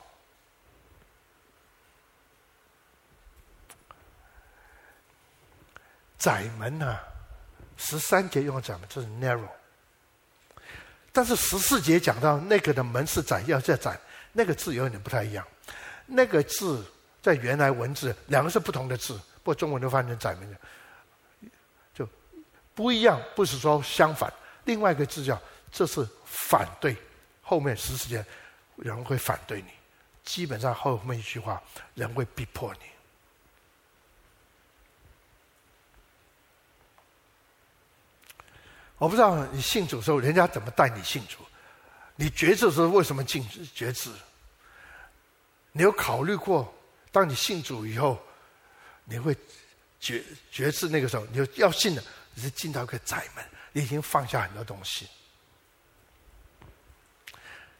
[6.19, 7.12] 窄门呢、啊？
[7.83, 9.49] 十三节用讲的，这是 narrow。
[11.13, 13.99] 但是十四节讲到那个的门是窄，要再窄，
[14.33, 15.47] 那个字有点不太一样，
[16.07, 16.85] 那个字。
[17.23, 20.57] 在原来文字，两个是不同的字，不过中文都翻成窄门的，
[21.95, 22.05] 就
[22.75, 23.23] 不一样。
[23.37, 24.29] 不是说相反，
[24.65, 25.41] 另外一个字叫
[25.71, 26.97] 这是反对，
[27.41, 28.27] 后面十四节
[28.75, 29.69] 人会反对你，
[30.25, 31.63] 基本上后面一句话
[31.95, 32.92] 人会逼迫你。
[39.03, 41.39] 我不知道你信主的时候，人家怎么带你信主？
[42.15, 44.13] 你觉知的时候为什么进觉知？
[45.73, 46.73] 你有考虑过？
[47.11, 48.17] 当你信主以后，
[49.05, 49.37] 你会
[49.99, 52.03] 觉觉知那个时候，你就要信了，
[52.35, 55.09] 你是进到一个窄门，你已经放下很多东西。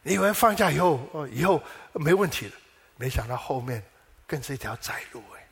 [0.01, 1.63] 你以为放下以后，以后
[1.93, 2.55] 没问题了，
[2.97, 3.81] 没想到后面
[4.27, 5.47] 更是一条窄路哎，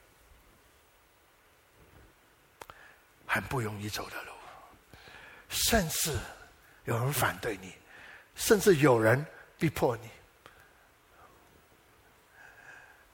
[3.25, 4.30] 很不容易走的路，
[5.51, 6.17] 甚至
[6.85, 7.71] 有人反对你，
[8.35, 9.23] 甚至有人
[9.59, 10.09] 逼迫你。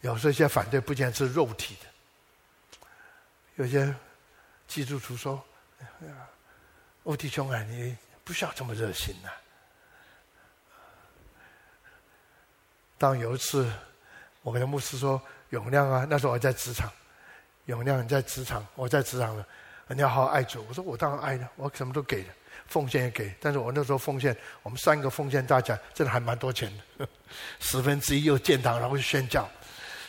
[0.02, 1.88] 有时候一些反对不见是肉体的，
[3.56, 3.94] 有些
[4.68, 5.44] 基督徒说
[7.04, 9.42] ：“欧弟兄啊，你不需要这么热心呐、啊。”
[13.00, 13.70] 当有一次
[14.44, 15.20] 我跟牧师说
[15.50, 16.92] ：“永亮啊，那时候我在职场，
[17.66, 19.46] 永亮你在职场，我在职场了，
[19.90, 20.66] 你要好好爱主。
[20.68, 22.30] 我说我当然爱了，我什么都给了，
[22.68, 23.34] 奉献也给。
[23.40, 27.08] 但是我那时候奉献，我们三个奉献大家真的还蛮多钱的，
[27.60, 29.50] 十分之一又建堂，然后宣教。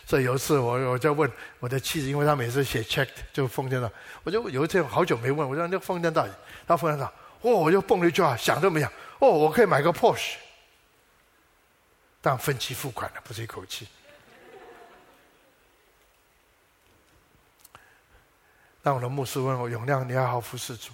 [0.06, 3.92] 所以有一次我我就问我的妻子，因为她每次写 check 就奉献了，
[4.24, 6.32] 我就有一次好久没问，我说那个奉献到底？
[6.66, 7.06] 他奉献到，
[7.42, 10.36] 哦，我就蹦了一句话，想都没想，哦，我可以买个 Porsche，
[12.20, 13.86] 但分期付款的，不是一口气。
[18.88, 20.92] 当我的牧师问我永亮，你要好好服侍主。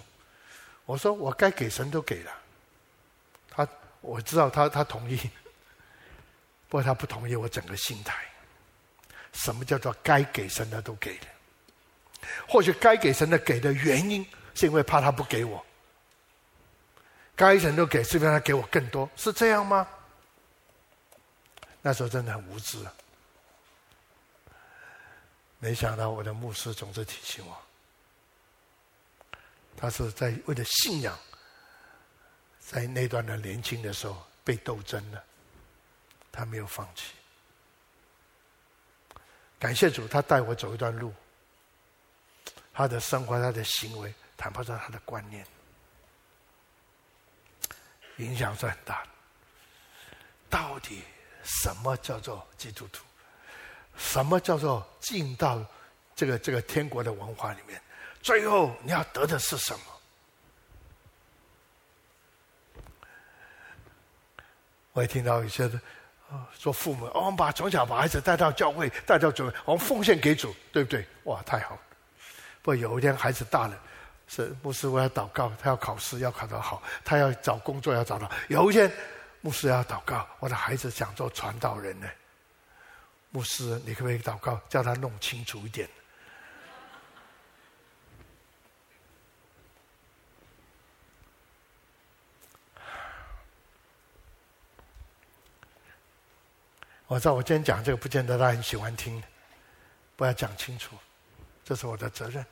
[0.85, 2.31] 我说我该给神都给了。
[3.49, 3.65] 他
[4.01, 5.15] 我知道他他同意，
[6.67, 8.21] 不过他不同意我整个心态。
[9.31, 11.27] 什么叫做该给神的都给了？
[12.49, 15.65] 或许该给神的给的原因是因为怕他不给我。
[17.33, 19.09] 该神都给，是不是他给我更多？
[19.15, 19.87] 是这样吗？
[21.81, 22.93] 那时候真的很无知啊。
[25.59, 27.57] 没想到我的牧师总是提醒我。
[29.77, 31.17] 他是在为了信仰，
[32.59, 35.23] 在那段的年轻的时候被斗争了，
[36.31, 37.13] 他没有放弃。
[39.59, 41.13] 感谢主，他带我走一段路，
[42.73, 45.45] 他的生活、他的行为，谈不上他的观念，
[48.17, 49.09] 影响是很大的。
[50.49, 51.03] 到底
[51.43, 53.03] 什么叫做基督徒？
[53.97, 55.65] 什么叫做进到
[56.15, 57.81] 这个这个天国的文化里面？
[58.25, 59.79] 最后你要得的是什么？
[64.93, 65.79] 我也听到一些的，
[66.57, 71.05] 说父母，我们把从小把孩子带到教会，带到主，我们奉献给主，对不对？
[71.25, 71.81] 哇，太好了！
[72.63, 73.79] 不过有一天孩子大了，
[74.27, 78.27] 是牧师我要祷告，他要考试要考得好，他要找工作要找到。
[78.47, 78.91] 有一天
[79.41, 82.09] 牧师要祷告，我的孩子想做传道人呢，
[83.29, 85.87] 牧师你可不可以祷告，叫他弄清楚一点？
[97.07, 99.21] 我知道我今天讲这个，不见得他很喜欢听，
[100.15, 100.95] 不要讲清楚，
[101.63, 102.43] 这是我的责任。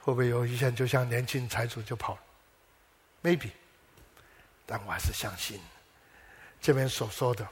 [0.00, 2.20] 会不会有一些人就像年轻财主就跑了
[3.22, 3.50] ？Maybe，
[4.64, 5.60] 但我还是相信
[6.60, 7.48] 这边所说的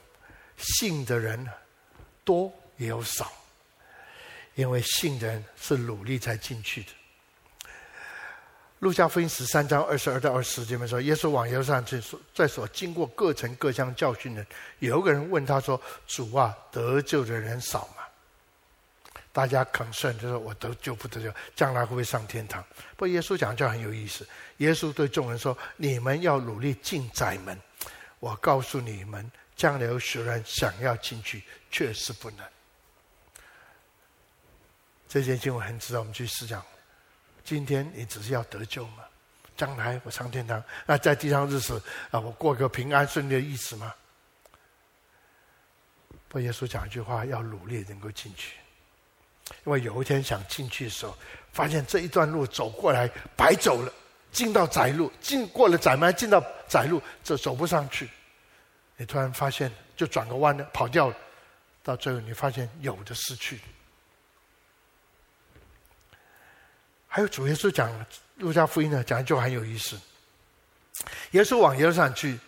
[0.59, 1.49] 信的人
[2.25, 3.33] 多也有少，
[4.55, 6.93] 因为信的人是努力才进去的。
[8.83, 12.03] 路加福音十三章二十二到二十节里面说，耶稣往耶路撒冷去，
[12.35, 14.45] 在所经过各城各乡教训人。
[14.81, 18.03] 有个人问他说：“主啊，得救的人少吗？”
[19.31, 22.65] 大家 concern 就说：“我得救不得救，将来会不会上天堂？”
[22.99, 24.27] 不耶稣讲就很有意思。
[24.57, 27.57] 耶稣对众人说：“你们要努力进窄门。
[28.19, 32.45] 我告诉你们，将来有许多人想要进去，确实不能。”
[35.09, 36.61] 这件经文很值得我们去思想。
[37.45, 39.05] 今天你只是要得救吗？
[39.55, 41.81] 将来我上天堂，那在地上日子
[42.11, 43.95] 啊，我过个平安顺利的日子吗？
[46.27, 48.57] 不，耶稣讲一句话，要努力能够进去，
[49.65, 51.15] 因为有一天想进去的时候，
[51.53, 53.93] 发现这一段路走过来白走了，
[54.33, 58.09] 进到窄路，进过了窄门，进到窄路，这走不上去。
[58.97, 61.17] 你突然发现，就转个弯了，跑掉了，
[61.83, 63.61] 到最后你发现有的失去。
[67.15, 67.93] 还有主耶稣讲
[68.39, 70.01] 路加福音呢，讲的就很有意思。
[71.33, 72.39] 耶稣往耶路撒冷去，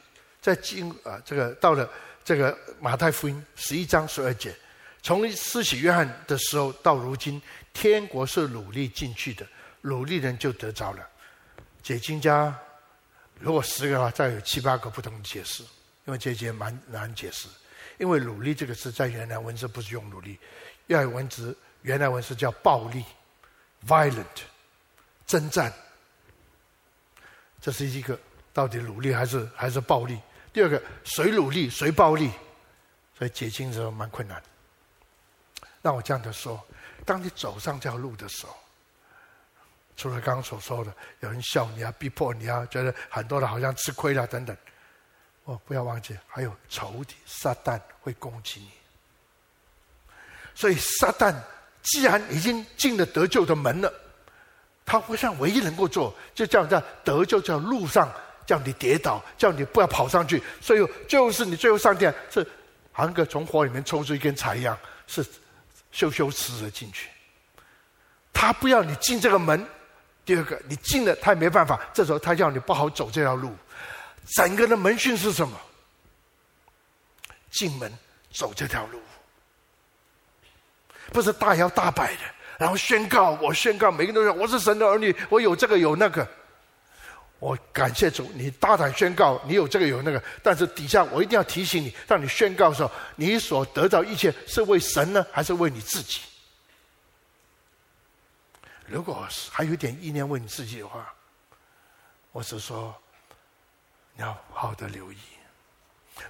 [0.41, 1.87] 在经啊这个到了
[2.25, 4.57] 这个马太福音十一章十二节，
[5.03, 7.43] 从施洗约翰的时候到如今，
[7.75, 9.47] 天国是努力进去的，
[9.83, 11.07] 努力人就得着了。
[11.83, 12.59] 解经家
[13.39, 15.63] 如果十个的话，再有七八个不同的解释，
[16.07, 17.49] 因为这节蛮难解释。
[17.99, 20.39] 因为努力这个字在原来文字不是用努力，
[20.87, 23.05] 原来文字原来文字叫暴力
[23.87, 24.25] ，violent。
[25.27, 25.73] 征战，
[27.61, 28.19] 这是一个
[28.53, 30.21] 到底努力还是还是暴力？
[30.53, 32.31] 第二个，谁努力谁暴力？
[33.19, 34.43] 所以解经的时候蛮困难。
[35.83, 36.65] 让我这样的说：
[37.05, 38.55] 当你走上这条路的时候，
[39.97, 44.57] 除了刚刚所说的有人笑你啊、逼迫你啊，觉得很多人好像吃亏了等等，
[45.45, 48.71] 哦，不要忘记还有仇敌撒旦会攻击你。
[50.55, 51.35] 所以撒旦
[51.83, 53.93] 既然已经进了得救的门了。
[54.85, 58.13] 他会上唯一能够做，就叫这样得救，叫路上
[58.47, 60.43] 叫你跌倒，叫你不要跑上去。
[60.61, 62.47] 所以就是你最后上天，是
[62.93, 65.25] 好像个从火里面抽出一根柴一样，是
[65.91, 67.09] 羞羞耻耻的进去。
[68.33, 69.67] 他不要你进这个门。
[70.25, 71.79] 第二个，你进了他也没办法。
[71.93, 73.55] 这时候他叫你不好走这条路。
[74.37, 75.61] 整个的门训是什么？
[77.51, 77.93] 进门
[78.33, 79.01] 走这条路。
[81.13, 82.23] 不是大摇大摆的，
[82.59, 86.27] 然后宣告，我宣告，每个人都说我是神的儿女，我有这个有那个。
[87.41, 96.21] 我感谢主，你大胆宣告，你有这个有那个，但是底下我一定要提醒你，当你宣告的时候，你所得到一切是为神呢，还是为你自己？
[98.87, 101.13] 如果还有点意念为你自己的话，
[102.33, 102.95] 我是说
[104.15, 105.17] 你要好的留意。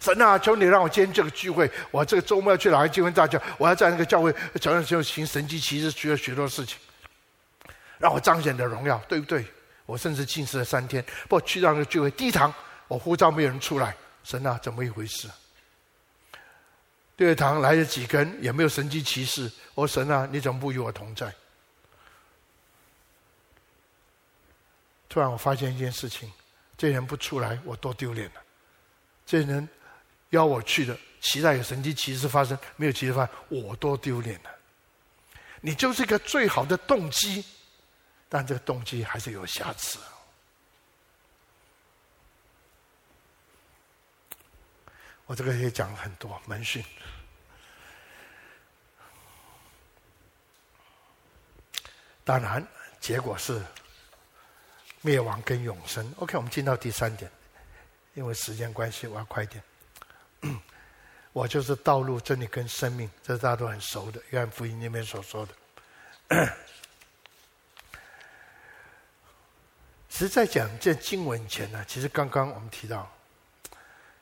[0.01, 6.79] 神啊，求你让我今天这个聚会，我这个周末要去哪个聚会大教，我要在那个教会，教会就行神迹奇事，学了许多事情，
[7.99, 9.45] 让我彰显的荣耀，对不对？
[9.87, 12.53] 我甚至禁食了三天，不去到那个聚会第一堂，
[12.89, 13.95] 我呼召没有人出来。
[14.25, 15.29] 神啊，怎么一回事？
[17.17, 19.53] 第二堂来了几个人，也没有神迹奇事。
[19.75, 21.33] 我神啊，你怎么不与我同在？
[25.09, 26.33] 突然我发现一件事情：
[26.77, 28.44] 这人不出来，我多丢脸了。
[29.27, 29.69] 这人
[30.31, 34.51] 邀我去的，期待有神迹奇事发生，没有奇事发生，我多丢脸了。
[35.61, 37.45] 你就是一个最好的动机。
[38.27, 39.97] 但这个动机还是有瑕疵。
[45.27, 46.85] 我这个也讲了很多门训，
[52.25, 52.67] 当然
[52.99, 53.63] 结果是
[55.01, 56.13] 灭亡跟永生。
[56.17, 57.31] OK，我们进到第三点，
[58.15, 59.63] 因为时间关系，我要快一点。
[61.33, 65.53] 我就是道路、真理跟生命，这是大家都很熟的，约翰福音里面所说的。
[70.09, 73.11] 其 实，在讲这经文前呢，其实刚刚我们提到，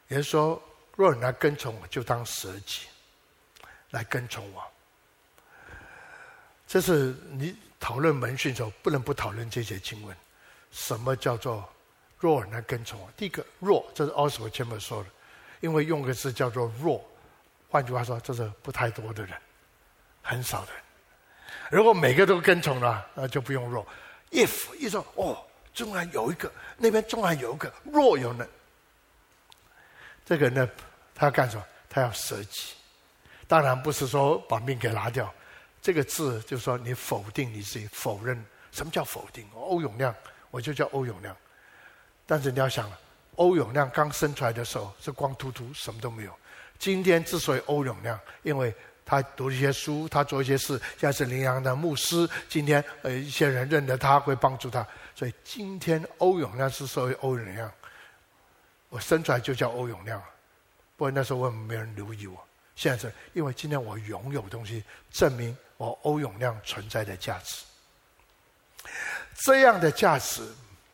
[0.08, 0.62] 也就是说，
[0.96, 2.86] 若你来跟从我，就当舍己
[3.90, 4.64] 来跟从我。
[6.66, 10.16] 这是你讨论门训的时候不能不讨论这些经文。
[10.70, 11.68] 什么叫做
[12.22, 13.10] 若你来跟从我？
[13.16, 15.10] 第一个“若”，这是奥斯维前面说的，
[15.60, 17.04] 因为用个字叫做“若”，
[17.68, 19.36] 换句话说，这是不太多的人，
[20.22, 20.72] 很少的。
[21.70, 23.84] 如果每个都跟从了，那就不用“若”。
[24.30, 25.44] if 一说哦。
[25.74, 28.46] 纵然有一个，那边纵然有一个，若有呢？
[30.22, 30.68] 这个呢，
[31.14, 31.64] 他要干什么？
[31.88, 32.74] 他要舍己。
[33.48, 35.32] 当然不是说把命给拿掉，
[35.80, 38.44] 这个字就是说你否定你自己，否认。
[38.70, 39.48] 什么叫否定？
[39.54, 40.14] 欧永亮，
[40.50, 41.34] 我就叫欧永亮。
[42.32, 42.90] 但是你要想，
[43.34, 46.34] 欧永亮刚生出来的时候是光秃秃，什么都没有。
[46.78, 48.74] 今天之所以欧永亮，因为
[49.04, 52.26] 他读一些书，他做一些事，现在是羚羊的牧师。
[52.48, 54.82] 今天呃，一些人认得他，会帮助他。
[55.14, 57.70] 所以今天欧永亮是所谓欧永亮，
[58.88, 60.18] 我生出来就叫欧永亮，
[60.96, 62.42] 不过那时候我没人留意我。
[62.76, 67.62] 现在是因为今天我拥有东西，证明我欧永亮存在的价值。
[69.34, 70.40] 这样的价值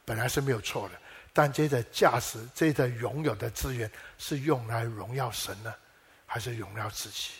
[0.05, 0.95] 本来是没有错的，
[1.39, 5.73] 但这的价值、这个拥有的资源是用来荣耀神呢，
[6.27, 7.31] 还是荣耀自己？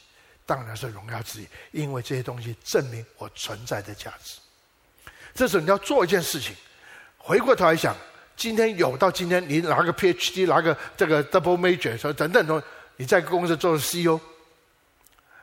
[0.47, 4.39] 当然是荣耀自己，因为这些东西证明我存在的价值。
[5.35, 6.55] 这时候你要做一件事情。
[7.17, 7.93] 回过头来想，
[8.37, 12.63] 今天有到今天，你拿个 PhD，拿个这个 double major，说等等等，
[12.95, 14.21] 你在公司做 CEO，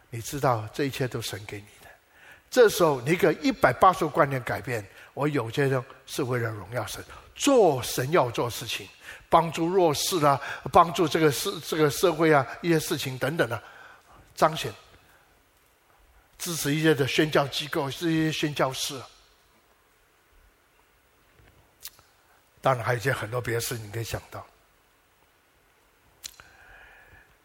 [0.10, 1.90] 你知道这一切都神给你的。
[2.50, 7.04] 这时候你可一百八十度观念改变，我有些人是为了荣耀神，
[7.36, 8.88] 做神要做事情，
[9.30, 13.62] 帮助弱势啊，帮助这个社这个社会啊一些事情等等的，
[14.34, 14.74] 彰显，
[16.40, 19.00] 支持一些的宣教机构，是一些宣教士。
[22.62, 24.44] 当然还有一些很多别的事你可以想到，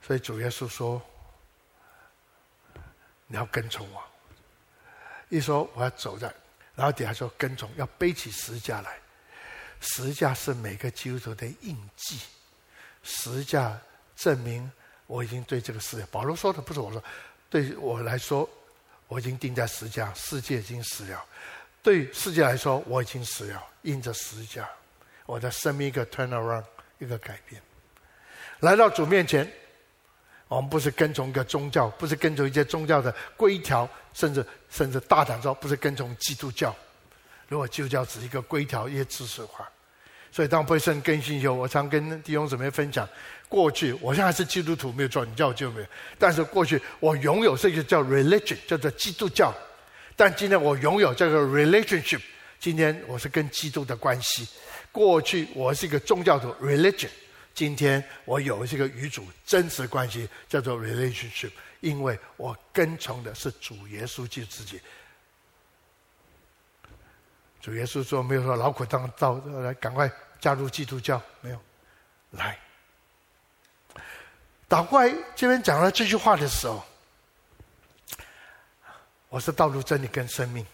[0.01, 1.03] 所以主耶稣说
[3.27, 4.03] ：“你要跟从我。”
[5.29, 6.33] 一说我要走在，
[6.75, 8.99] 然后底下说跟从要背起十架来，
[9.81, 12.19] 十架是每个基督徒的印记，
[13.03, 13.79] 十架
[14.15, 14.71] 证明
[15.07, 16.07] 我已经对这个世界。
[16.11, 17.03] 保罗说的不是我说，
[17.49, 18.49] 对我来说，
[19.09, 21.19] 我已经钉在十架，世界已经死了；
[21.83, 24.69] 对世界来说，我已经死了，印着十架。
[25.27, 26.65] 我的生命一个 turn around，
[26.99, 27.63] 一个改变，
[28.61, 29.51] 来到主面前，
[30.49, 36.75] 我们不是跟从一个宗教，不是跟从一些宗教的规条，甚至甚至大胆说，不是跟从基督教。
[37.51, 39.69] 如果基督教只是一个规条，一些知识化，
[40.31, 43.07] 所以当被圣更新以后，我常跟弟兄姊妹分享，
[43.49, 45.87] 过去我现在是基督徒，没有错，你叫我就没有，
[46.17, 49.53] 但是过去我拥有这个叫 religion，叫做基督教，
[50.15, 52.21] 但今天我拥有这个 relationship，
[52.61, 54.49] 今天我是跟基督的关系。
[54.93, 57.11] 过去我是一个宗教徒 （religion），
[57.53, 64.81] 今天我有这个与主真实关系，叫做 relationship，因为我跟从的是主耶稣基督自己。
[67.61, 71.61] 主耶稣说：“没有说劳苦当到来，赶快加入基督教。”没有，
[72.31, 72.59] 来。
[74.67, 76.83] 打过来这边讲了这句话的时候，
[79.29, 80.65] 我是道路、真理跟生命。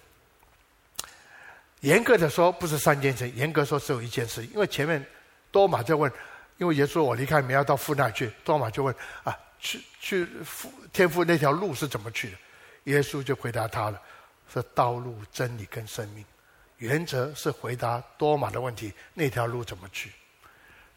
[1.81, 4.45] 严格的说，不是三件事；严格说，只有一件事。
[4.47, 5.05] 因为前面
[5.51, 6.13] 多马就问，
[6.59, 12.37] 因为耶稣：“我离开你们要到父那去。”多马就问：“啊，去 去父天父那条路是怎么去的？”
[12.85, 14.01] 耶稣就回答他了
[14.53, 16.25] ：“是道路、真理跟生命。”
[16.79, 20.13] 原则是回答多马的问题：那条路怎么去？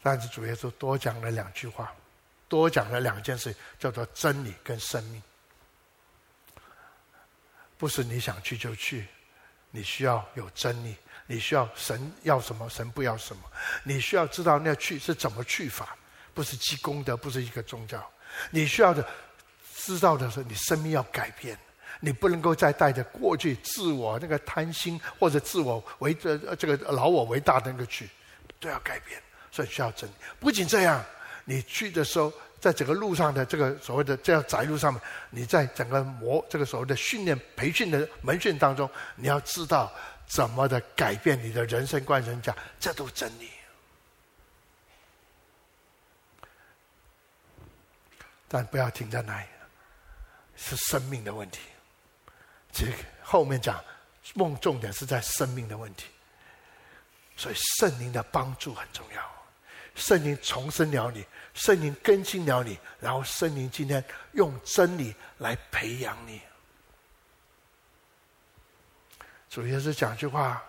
[0.02, 1.92] 但是主耶稣多讲了两句话，
[2.48, 5.22] 多讲了两件事，叫做真理跟生命。
[7.76, 9.06] 不是你想去就去。
[9.72, 13.42] 你需要有真理，你需要神要什么，神不要什么。
[13.84, 15.96] 你需要知道那去是怎么去法，
[16.34, 18.04] 不是积功德，不是一个宗教。
[18.50, 19.08] 你需要的
[19.76, 21.56] 知道的是，你生命要改变，
[22.00, 28.08] 你不能够再带着过去自我那个贪心或者自我为这这个老我为大的那个去，
[28.58, 29.22] 都要改变。
[29.52, 30.12] 所以需要真理。
[30.38, 31.04] 不仅这样，
[31.44, 32.32] 你去的时候。
[32.60, 38.86] 在整个路上的这个所谓的这样窄路上面，你在整个磨这个所谓的训练培训的门训当中，
[39.16, 39.90] 你要知道
[40.26, 43.48] 怎么的改变你的人生观、人家，这都是真理。
[48.46, 49.46] 但不要停在那里，
[50.54, 51.60] 是生命的问题。
[52.72, 52.92] 这个
[53.22, 53.82] 后面讲
[54.34, 56.06] 梦重点是在生命的问题，
[57.36, 59.30] 所以圣灵的帮助很重要。
[59.94, 61.24] 圣灵重生了你。
[61.52, 64.02] 圣灵更新了你，然后圣灵今天
[64.32, 66.40] 用真理来培养你。
[69.50, 70.62] 主耶稣讲句话：“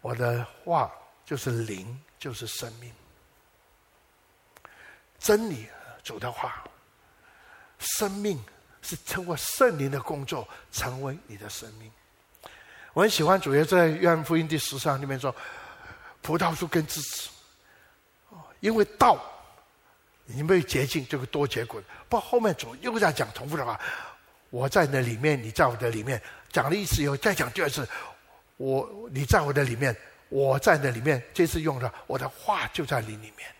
[0.00, 0.90] 我的话
[1.26, 2.90] 就是灵，就是生命。
[5.18, 5.68] 真理，
[6.02, 6.64] 主的话，
[7.78, 8.42] 生命
[8.84, 11.90] 是通过圣灵的工作成为你的生命。”
[12.94, 15.34] 我很喜欢主耶稣在约翰福音第十章里面说
[16.22, 17.30] ：“葡萄树跟枝子，
[18.60, 19.18] 因为道。”
[20.26, 21.82] 你没有洁净，就会多结果。
[22.08, 23.78] 不，后面主又在讲重复的话。
[24.48, 26.18] 我在那里面，你在我的里面。
[26.50, 27.86] 讲了一次以后，再讲第二次。
[28.56, 29.94] 我你在我的里面，
[30.30, 31.22] 我在那里面。
[31.34, 33.54] 这次用的我的话就在你里面。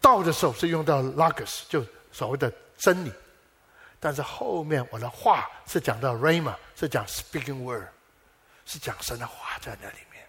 [0.00, 1.84] 道的时候是用到 logos，就
[2.18, 3.12] 所谓的真理。
[4.00, 7.84] 但是后面我的话是讲到 rama，是讲 speaking word，
[8.66, 10.24] 是讲神的话在那里面。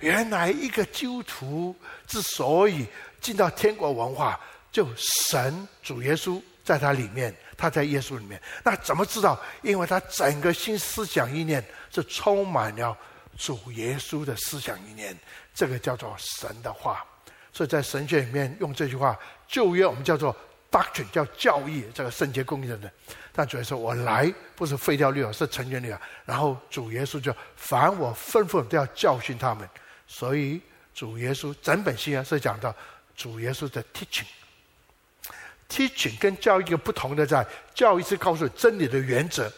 [0.00, 1.76] 原来一个基督徒
[2.08, 2.86] 之所以
[3.20, 4.40] 进到天国文化，
[4.72, 8.40] 就神主耶稣在他里面，他在耶稣里面。
[8.64, 9.40] 那怎么知道？
[9.62, 12.96] 因为他整个新思想意念是充满了
[13.36, 15.16] 主耶稣的思想意念，
[15.54, 17.04] 这个叫做神的话。
[17.52, 19.18] 所以在神学里面用这句话，
[19.48, 20.34] 旧约我们叫做
[20.70, 22.90] doctrine，叫教义，这个圣洁公义的人。
[23.32, 29.68] 但主耶稣：“我来不是废掉律法，是成全律法。”然后主耶稣就凡我吩咐都要教训他们。
[30.06, 30.60] 所以
[30.92, 32.74] 主耶稣整本新约是讲到
[33.16, 39.50] 主耶稣的 teaching，teaching 跟教育一个不同的在，教育是告诉真理的原则，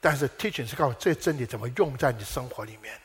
[0.00, 2.98] 但是 teaching 是告诉这真理怎么用在你生活里面。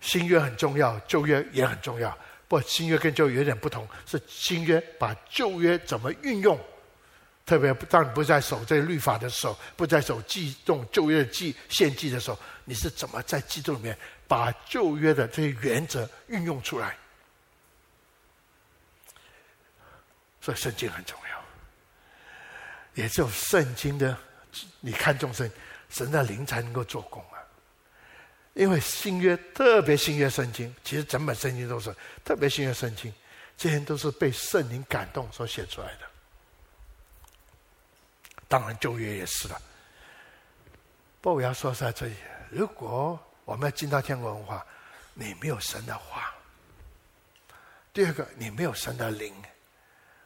[0.00, 2.18] 新约很重要，旧约也很重要，
[2.54, 6.56] 不过新约跟旧约有点不同，是新约把旧约怎么运用。
[7.44, 13.98] 特别当你不再守这律法的时候，不再守祭动旧约的祭献祭的时候，你是怎么在基督里面
[14.28, 16.96] 把旧约的这些原则运用出来？
[20.40, 21.44] 所以圣经很重要，
[23.02, 24.16] 也只有圣经的
[24.78, 25.50] 你看众生，
[25.90, 27.20] 神的灵才能够做工。
[28.54, 31.94] 因为新约特别新约圣经，其实整本圣经都是
[32.24, 33.12] 特别新约圣经，
[33.56, 36.00] 这些都是被圣灵感动所写出来的。
[38.46, 39.60] 当然，旧约也是了。
[41.20, 42.14] 不过我要说在这里，
[42.50, 44.64] 如果我们要进到天国文化，
[45.14, 46.22] 你没有神的话；
[47.92, 49.34] 第二个，你没有神的灵，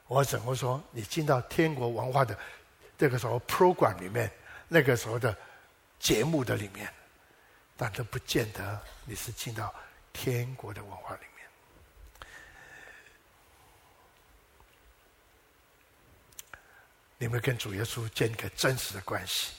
[0.07, 0.83] 我怎么说？
[0.91, 2.37] 你进到天国文化的
[2.99, 4.31] 这个时候 program 里面，
[4.67, 5.35] 那个时候的
[5.99, 6.93] 节目的里面，
[7.81, 9.73] 但这不见得你是进到
[10.13, 11.47] 天国的文化里面。
[17.19, 19.53] 你们跟主耶稣建立一个真实的关系，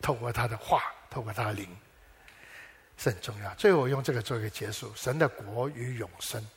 [0.00, 1.76] 透过他的话，透过他的灵，
[2.96, 3.52] 是很重要。
[3.56, 6.48] 最后，我用这个做一个结束：神的国与永生。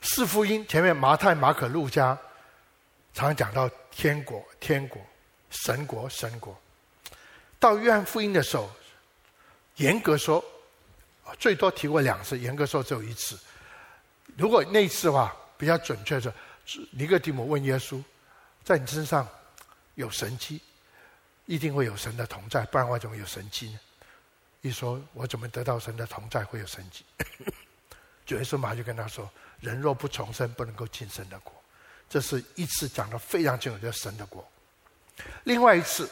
[0.00, 2.18] 四福音前面，马太、马可、路加，
[3.14, 5.00] 常讲到天国、天国、
[5.50, 6.60] 神国、神国。
[7.62, 8.68] 到约翰福音的时候，
[9.76, 10.44] 严格说，
[11.38, 13.38] 最多提过两次，严格说只有一次。
[14.36, 16.34] 如果那一次的话，比较准确的。
[16.90, 18.02] 尼哥底母问耶稣
[18.64, 19.28] ：“在你身上
[19.94, 20.60] 有神迹，
[21.46, 23.78] 一定会有神的同在，不然我怎么有神迹呢？”
[24.62, 27.04] 一说：“我怎么得到神的同在，会有神迹？”
[28.26, 29.30] 主耶稣马上就跟他说
[29.62, 31.54] ：“人若不重生，不能够进神的国。”
[32.10, 34.44] 这是一次讲的非常清楚，就是神的国。
[35.44, 36.10] 另外一次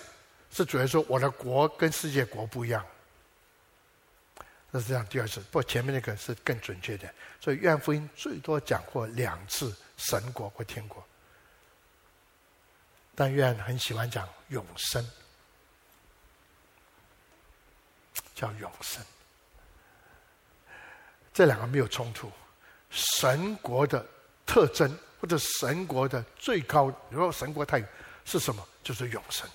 [0.50, 2.84] 是主要说我的国跟世界国不一样。
[4.70, 7.12] 那是这样，第二次，不过前面那个是更准确的。
[7.40, 11.04] 所以约翰福音最多讲过两次神国或天国，
[13.14, 15.04] 但约翰很喜欢讲永生，
[18.34, 19.04] 叫永生。
[21.34, 22.30] 这两个没有冲突。
[22.90, 24.04] 神国的
[24.46, 27.82] 特征或者神国的最高，如果神国太
[28.24, 28.64] 是什么？
[28.82, 29.48] 就是永生。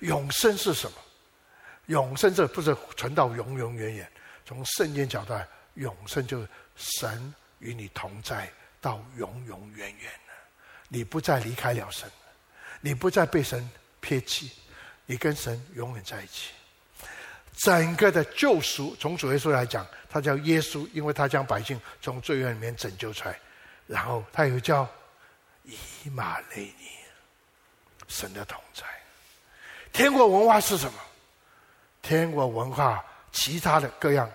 [0.00, 0.96] 永生是什么？
[1.86, 4.10] 永生这不是存到永永远远。
[4.46, 8.50] 从圣经角度来，永生就是神与你同在
[8.80, 10.12] 到永永远远。
[10.88, 12.10] 你不再离开了神，
[12.80, 13.68] 你不再被神
[14.00, 14.52] 撇弃，
[15.06, 16.52] 你跟神永远在一起。
[17.56, 23.38] 整个的救赎，从主耶稣来讲，他叫耶稣，因为他将百姓从罪恶里面拯救出来。
[23.86, 24.88] 然后他又叫
[25.64, 25.76] 以
[26.10, 26.88] 马内利，
[28.08, 28.84] 神的同在。
[29.94, 31.00] 天国文化是什么？
[32.02, 34.30] 天国文化其他的各样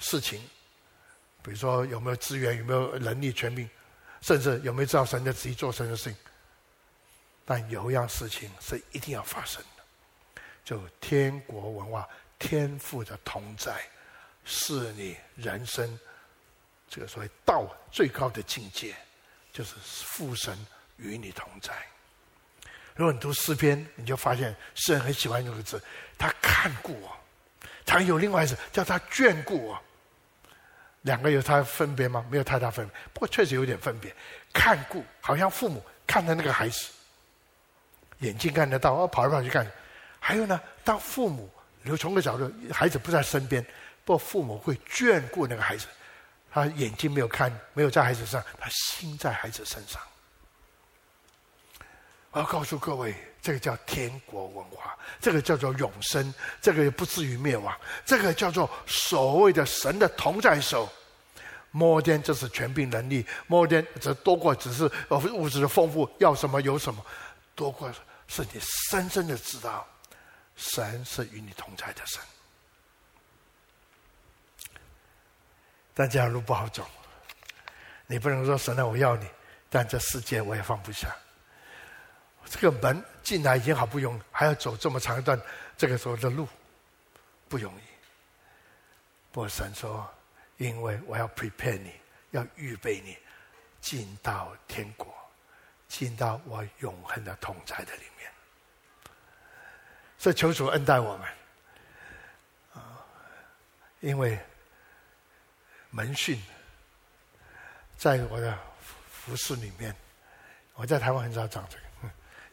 [0.00, 0.40] 事情，
[1.42, 3.68] 比如说有没有资源，有没有能力、权柄，
[4.22, 6.16] 甚至有没有知道神的旨意、做神的事情。
[7.44, 12.08] 但有一样事情是一定要发生的，就天国文化，
[12.38, 13.86] 天赋的同在，
[14.46, 16.00] 是你人生。
[16.88, 18.96] 这个所谓道最高的境界，
[19.52, 20.56] 就是父神
[20.96, 21.74] 与你同在。
[22.94, 25.82] 如果你读诗篇，你就发现诗人很喜欢用这个字，
[26.16, 27.10] 他看顾我。
[27.84, 29.78] 常有另外一个字叫他眷顾我。
[31.02, 32.24] 两个有他分别吗？
[32.30, 34.14] 没有太大分别，不过确实有点分别。
[34.52, 36.88] 看顾好像父母看着那个孩子，
[38.20, 39.70] 眼睛看得到，哦，跑来跑去看。
[40.18, 41.50] 还有呢，当父母
[41.82, 43.62] 由从个角度，孩子不在身边，
[44.04, 45.86] 不过父母会眷顾那个孩子。
[46.50, 50.00] 他眼睛没有看，没有在孩子上，他心在孩子身上。
[52.34, 57.72] 我要告诉各位，这个叫天国文化，这个叫做永生，这个也不至于灭亡，
[58.04, 60.88] 这个叫做所谓的神的同在手。
[61.70, 64.90] 摩天就是权柄能力，摩天只多过只是
[65.32, 67.04] 物质的丰富，要什么有什么，
[67.54, 67.92] 多过
[68.26, 68.60] 是你
[68.90, 69.86] 深深的知道，
[70.56, 72.20] 神是与你同在的神。
[75.94, 76.84] 但这条路不好走，
[78.08, 79.26] 你不能说神啊，我要你，
[79.70, 81.14] 但这世界我也放不下。
[82.46, 85.40] 这个门进来已经好不容易，还要走这么长一段
[85.76, 86.48] 这个时候的路，
[87.48, 87.82] 不容易。
[89.32, 90.08] 不过神说，
[90.56, 91.92] 因为我要 prepare 你，
[92.30, 93.18] 要预备你
[93.80, 95.12] 进到天国，
[95.88, 98.30] 进到我永恒的同在的里面。
[100.18, 101.28] 所以求主恩待我们
[102.74, 103.04] 啊，
[104.00, 104.38] 因为。
[105.96, 106.42] 门训，
[107.96, 108.58] 在我的
[109.08, 109.94] 服饰里面，
[110.74, 111.83] 我在台湾很少讲这个，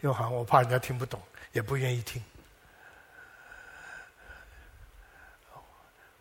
[0.02, 1.22] 因为好像我怕人家听不懂，
[1.52, 2.24] 也不愿意听。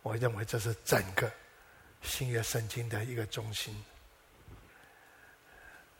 [0.01, 1.31] 我认为这是整个
[2.01, 3.75] 新约圣经的一个中心。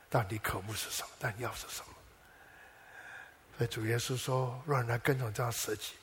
[0.10, 1.10] 到底渴慕是什么？
[1.20, 1.94] 但要是什么？
[3.58, 5.94] 所以主耶稣说：“让人来跟从这样舍己。”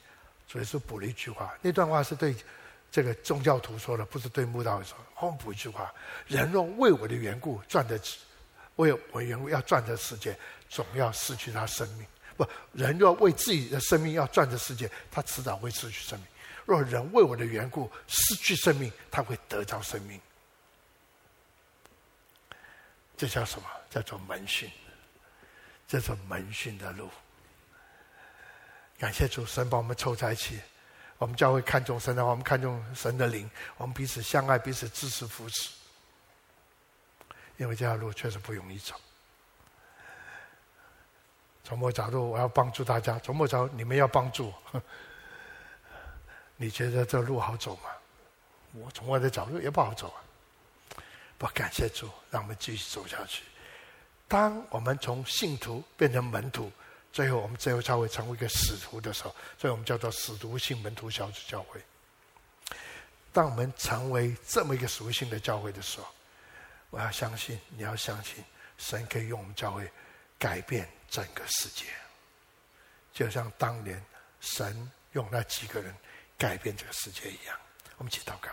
[0.46, 2.36] 主耶稣补了一句话，那段话是对。
[2.90, 4.96] 这个宗教徒说的，不是对慕道说。
[5.14, 5.92] 后补一句话：
[6.26, 8.00] 人若为我的缘故赚得，
[8.78, 10.36] 为我的缘故要赚得世界，
[10.68, 12.06] 总要失去他生命。
[12.36, 16.26] 不，人若为自己的生命要赚得世界，他迟早会失去生命。
[16.64, 20.20] 若人为我的缘故失去生命，他会得着生命。
[23.16, 23.68] 这叫什么？
[23.90, 24.70] 叫做门训。
[25.88, 27.08] 这是门训的路。
[28.98, 30.60] 感谢主，神把我们凑在一起。
[31.16, 35.70] 我们教会看重神的话，我们看重神的灵，我们彼此相爱，彼此支持扶持。
[37.58, 38.94] 因为这条路确实不容易走。
[41.62, 44.82] 从某角度，我要帮助大家；从某角度，你们要帮助我。
[46.56, 47.90] 你觉得这路好走吗？
[48.72, 50.24] 我从我的角度也不好走啊。
[51.36, 53.44] 不，感谢主，让我们继续走下去。
[54.26, 56.72] 当我们从信徒变成门徒。
[57.10, 61.82] 最后，我们最后才会成为一个使徒的时候，所以我们叫做使徒性门徒小组教会。
[63.32, 66.06] 当我们成为这么一个属性的教会的时候，
[66.90, 68.44] 我要相信，你要相信，
[68.78, 69.90] 神可以用我们教会
[70.38, 71.86] 改变整个世界，
[73.12, 74.02] 就像当年
[74.40, 75.94] 神用那几个人
[76.38, 77.58] 改变这个世界一样。
[77.98, 78.50] 我们一起祷告，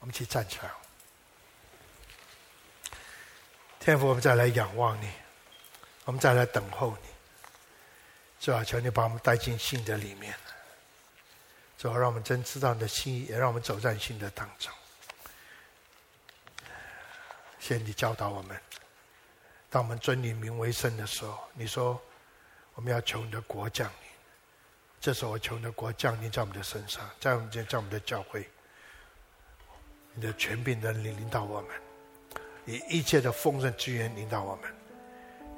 [0.00, 0.70] 我们一起站起来。
[3.80, 5.10] 天父，我们再来仰望你，
[6.04, 7.08] 我们再来等候你。
[8.40, 10.34] 主啊，求你把我们带进新的里面。
[11.78, 14.72] 主啊，让我们真知道你的心意，也让我们走在新的当中。
[17.58, 18.56] 谢你教导我们，
[19.68, 22.00] 当我们尊你名为圣的时候，你说
[22.74, 24.08] 我们要求你的国降临。
[25.00, 28.48] 这时候我求你的国降临在我们的身上，在我们在我们的教会，
[30.14, 31.70] 你的权柄能领领导我们，
[32.64, 34.70] 以一切的丰盛资源领导我们。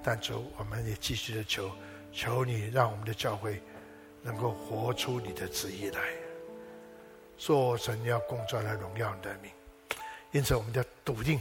[0.02, 1.70] 但主，我们也继续的求，
[2.12, 3.62] 求你让我们的教会
[4.22, 6.00] 能够活出你的旨意来，
[7.36, 9.50] 做神要工作来荣耀你的名。
[10.32, 11.40] 因此，我们的笃定，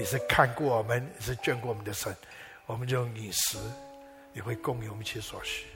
[0.00, 2.16] 你是看顾我们，你是眷顾我们的神。
[2.64, 3.58] 我们就用饮食，
[4.32, 5.66] 你会供应我们一切所需，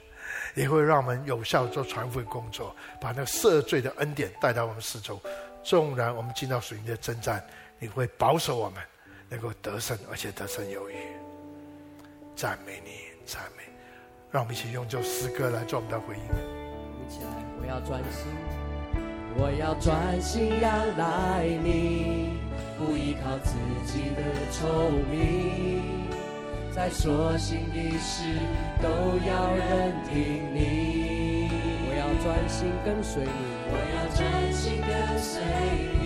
[0.55, 5.21] 也会让我们有效做传福音工作，把那个赦罪的恩典带到我们四周。
[5.63, 7.45] 纵然我们进到属灵的征战，
[7.77, 8.81] 你会保守我们，
[9.29, 10.95] 能够得胜，而且得胜有余。
[12.35, 12.91] 赞美你，
[13.27, 13.63] 赞美！
[14.31, 16.23] 让我们一起用这首诗歌来做我们的回应。
[16.23, 17.29] 一起来，
[17.61, 18.25] 我要专心，
[19.37, 22.44] 我要专心仰赖你。
[22.77, 23.55] 不依靠自
[23.85, 24.21] 己的
[24.51, 26.09] 聪明，
[26.71, 28.23] 在所行的事
[28.81, 28.89] 都
[29.25, 31.49] 要认定你。
[31.87, 33.29] 我要专心跟随你，
[33.71, 35.41] 我要专心跟随
[36.01, 36.03] 你，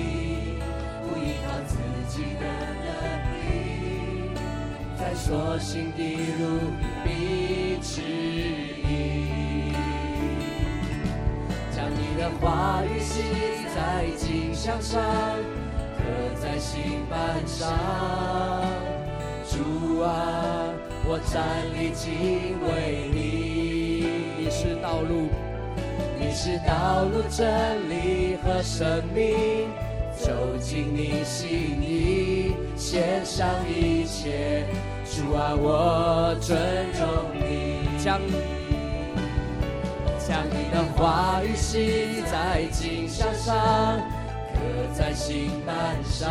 [1.04, 1.74] 不依靠自
[2.08, 2.44] 己的
[2.86, 2.88] 能
[3.34, 3.38] 力，
[5.00, 6.00] 在所行的
[6.40, 6.42] 路
[7.04, 7.08] 必
[7.82, 8.02] 指
[8.88, 9.74] 引。
[11.72, 13.24] 将你的话语写
[13.74, 15.02] 在经箱上。
[16.10, 17.70] 刻在心版上，
[19.46, 20.74] 主啊，
[21.06, 21.44] 我站
[21.78, 24.40] 立敬畏你。
[24.40, 25.30] 你是道路，
[26.20, 29.70] 你是道路、真理和生命。
[30.18, 34.66] 走进你心里，献上一切。
[35.06, 36.58] 主啊，我尊
[36.94, 37.88] 重你。
[38.04, 38.34] 将你
[40.18, 44.19] 将你的话语写在经箱上。
[44.70, 46.30] 刻在心版上，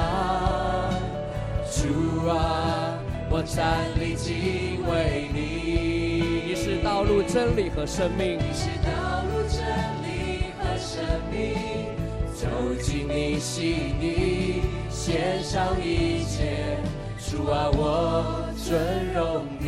[1.64, 2.97] 主啊，
[3.28, 6.47] 我站立敬畏你。
[6.47, 8.39] 你是道路、真理和生命。
[8.39, 9.59] 你是道路、真
[10.05, 11.89] 理和生命。
[12.32, 12.47] 走
[12.80, 16.78] 进你心里，献上一切。
[17.18, 19.66] 主啊，我尊荣你。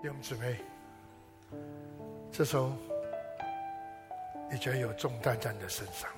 [0.00, 0.73] 弟兄姊妹。
[2.36, 2.72] 这时候，
[4.50, 6.10] 你觉得有重担在你的身上，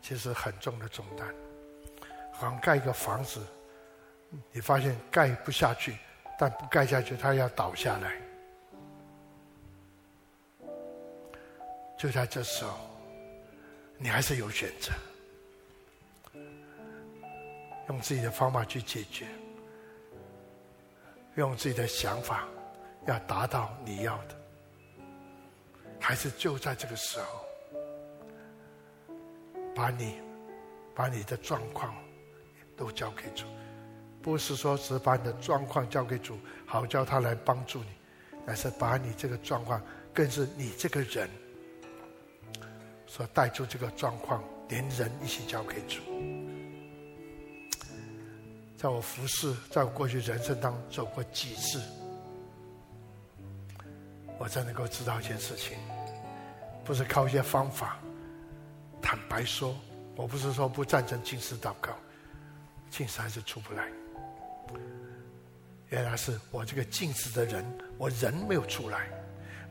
[0.00, 1.28] 其实很重的重担，
[2.32, 3.46] 好像盖一个房子，
[4.50, 5.98] 你发现盖不下去，
[6.38, 8.18] 但不盖下去，它要倒下来。
[11.98, 12.78] 就在这时候，
[13.98, 14.90] 你还是有选择，
[17.90, 19.26] 用自己的方法去解决，
[21.34, 22.48] 用自己的想法，
[23.04, 24.35] 要达到你要的。
[26.06, 27.44] 还是就在这个时候，
[29.74, 30.20] 把你、
[30.94, 31.92] 把你的状况
[32.76, 33.44] 都交给主，
[34.22, 37.88] 不是说只把你的状况交给主，好叫他来帮助你，
[38.46, 39.82] 而是把你这个状况，
[40.14, 41.28] 更是你这个人
[43.08, 46.00] 所带出这个状况，连人一起交给主。
[48.76, 51.82] 在我服侍，在我过去人生当中走过几次，
[54.38, 55.76] 我才能够知道一件事情。
[56.86, 57.96] 不是靠一些方法，
[59.02, 59.76] 坦白说，
[60.14, 61.90] 我不是说不赞成禁食祷告，
[62.88, 63.88] 禁食还是出不来。
[65.88, 67.64] 原来是我这个禁食的人，
[67.98, 69.08] 我人没有出来，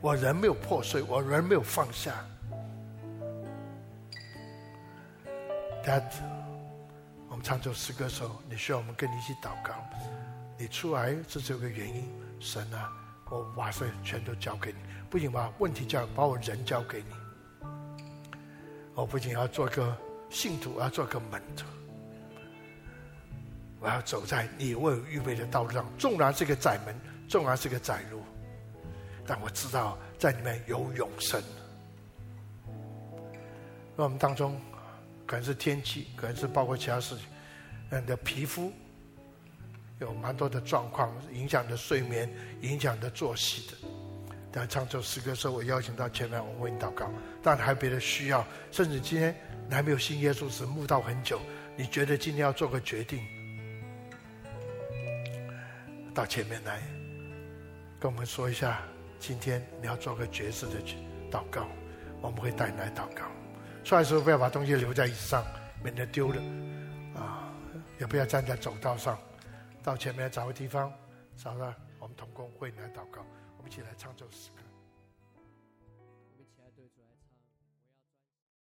[0.02, 2.12] 我人没有破碎，我人没有放下。
[5.84, 6.04] That，
[7.30, 9.74] 我们唱这首诗歌的时候，你需要我们跟你一起祷告。
[10.58, 12.92] 你出来是这个原因，神啊，
[13.30, 14.78] 我把事全都交给你。
[15.08, 17.68] 不仅把问题交，把我人交给你。
[18.94, 19.96] 我不仅要做个
[20.30, 21.64] 信徒，我要做个门徒。
[23.78, 26.98] 我要走在你为我预备的道路上，纵然是个窄门，
[27.28, 28.22] 纵然是个窄路，
[29.26, 31.40] 但我知道在里面有永生。
[33.94, 34.58] 那我们当中，
[35.26, 37.26] 可能是天气，可能是包括其他事情，
[37.90, 38.72] 你的皮肤
[40.00, 42.28] 有蛮多的状况，影响的睡眠，
[42.62, 43.76] 影响的作息的。
[44.56, 47.10] 来唱这首诗歌的时候，我邀请到前面，我为你祷告。
[47.42, 49.36] 但还有别的需要，甚至今天
[49.68, 51.38] 你还没有信耶稣时，慕道很久，
[51.76, 53.20] 你觉得今天要做个决定，
[56.14, 56.80] 到前面来
[58.00, 58.80] 跟我们说一下，
[59.18, 60.74] 今天你要做个决志的
[61.30, 61.68] 祷告，
[62.22, 63.26] 我们会带你来祷告。
[63.84, 65.44] 出来的时候不要把东西留在椅子上，
[65.82, 66.42] 免得丢了
[67.14, 67.52] 啊！
[68.00, 69.18] 也不要站在走道上，
[69.82, 70.90] 到前面找个地方，
[71.36, 73.24] 找到我们同工为你来祷告。
[73.66, 74.50] 一起来唱这首诗。